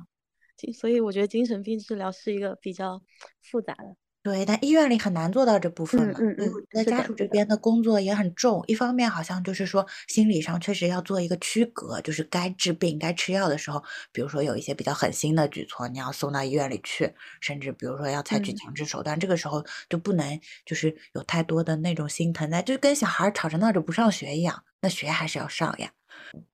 [0.75, 3.01] 所以我觉得精神病治疗是一个比较
[3.41, 3.97] 复杂的。
[4.23, 6.21] 对，但医院里很难做到这部分嘛。
[6.21, 25.91] 嗯嗯嗯，那家属这边的工作也很重，一方面好像就是说心理上确实要做一个区隔，就是该治病、该吃药的时候，比如说有一些比较狠心的举措，你要送到医院里去，甚至比如说要采取强制手段，这个时候就不能就是有太多的那种心疼在，就跟小孩吵着闹着不上学一样，那学还是要上呀。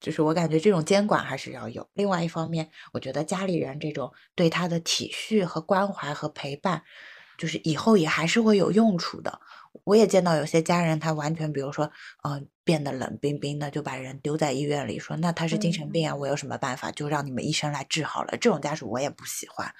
[0.00, 1.86] 就是我感觉这种监管还是要有。
[1.92, 6.82] 另外一方面，我觉得家里人这种对他的体恤和关怀和陪伴，
[7.38, 9.40] 就是以后也还是会有用处的。
[9.84, 11.90] 我也见到有些家人，他完全比如说，
[12.24, 16.90] 嗯，变得冷冰冰的，就把人丢在医院里，说那他是精神病啊，我有什么办法？
[16.90, 18.36] 就让你们医生来治好了。
[18.36, 19.72] 这种家属我也不喜欢，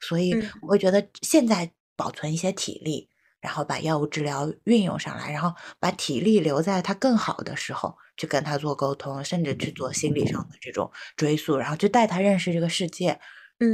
[0.00, 3.10] 所以我会觉得现在保存一些体力。
[3.40, 13.20] 然后把药物治疗运用上来，然后把体力留在他更好的时候，去跟他做沟通，甚至去做心理上的这种追溯，然后去带他认识这个世界，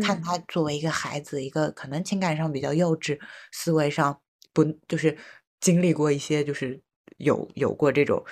[0.00, 3.18] 看他作为一个孩子，一个可能情感上比较幼稚，
[3.52, 4.20] 思维上
[4.52, 5.16] 不就是
[5.60, 6.80] 经历过一些就是
[7.18, 8.24] 有有过这种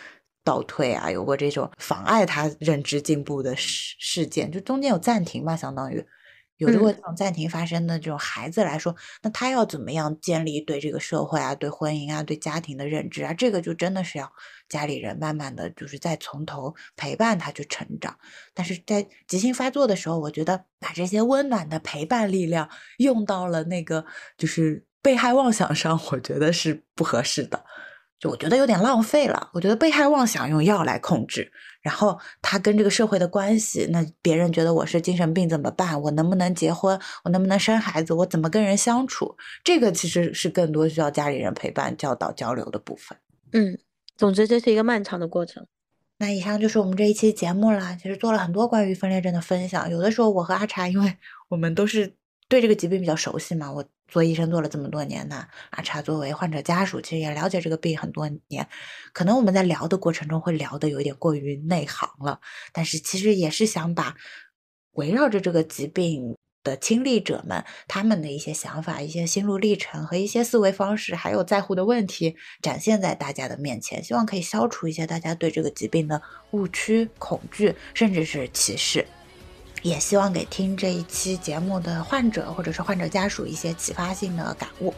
[0.44, 6.04] 倒退啊，有过这种妨碍他认知进步的事事件，就中间有暂停吧，相当于。
[6.58, 13.32] 有这种暂停发生的这种孩子来说，那他要怎么样建立对这个社会啊、对婚姻啊、对家庭的认知啊？
[13.32, 14.30] 这个就真的是要
[14.68, 18.18] 家里人慢慢的就是再从头陪伴他去成长。
[18.52, 24.04] 但是在急性发作的时候，我觉得把这些温暖的陪伴力量用到了那个
[24.36, 27.64] 就是被害妄想上，我觉得是不合适的。
[28.18, 29.48] 就我觉得有点浪费了。
[29.52, 31.52] 我觉得被害妄想用药来控制。
[31.88, 35.98] 然后他跟这个社会的关系，那别人觉得我是精神病怎么办？
[36.02, 37.00] 我能不能结婚？
[37.24, 38.12] 我能不能生孩子？
[38.12, 39.34] 我怎么跟人相处？
[39.64, 43.16] 这个其实是更多需要家里人陪伴、教导、交流的部分。
[43.52, 43.78] 嗯，
[44.18, 45.66] 总之这是一个漫长的过程。
[46.18, 47.96] 那以上就是我们这一期节目啦。
[47.96, 51.16] 其实做了很多关于分裂症的分享，有的时候我和阿茶，因为
[51.48, 52.12] 我们都是。
[52.48, 55.46] 对这个疾病比较熟悉嘛，我做医生做了这么多年呢。
[55.70, 58.66] 阿茶作为患者家属，其实也了解这个病很多年。
[59.12, 62.40] 可能我们在聊的过程中会聊的有点过于内行了，
[62.72, 64.16] 但是其实也是想把
[64.92, 76.22] 围绕着这个疾病的亲历者们他们的一些想法、一些心路历程和一些思维方式，还有在乎的问题展现在大家的面前，希望可以消除一些大家对这个疾病的
[76.52, 79.06] 误区、恐惧，甚至是歧视。
[79.82, 84.92] 也希望给听这一期节目的患者或者是患者家属一些启发性的感悟。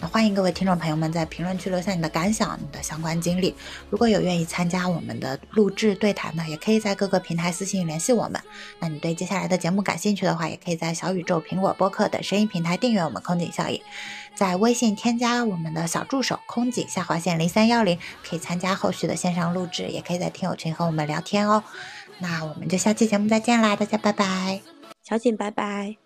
[0.00, 3.54] 那欢迎各位听众朋友们在评论区留下你的感想、你的相关经历。
[3.90, 8.40] 如果有愿意参加我们的录制对谈的，也可以在各个平台私信联系我们。
[8.80, 13.80] 那你对接下来的节目感兴趣的话，也可以在小宇宙、苹果播客等声音平台订阅我们空警效应，
[14.34, 21.62] 在微信添加我们的小助手空警下划线零三幺零，可以参加后续的线上录制，也可以在听友群和我们聊天哦。
[22.18, 24.60] 那我们就下期节目再见啦，大家拜拜，
[25.02, 26.03] 小景拜拜。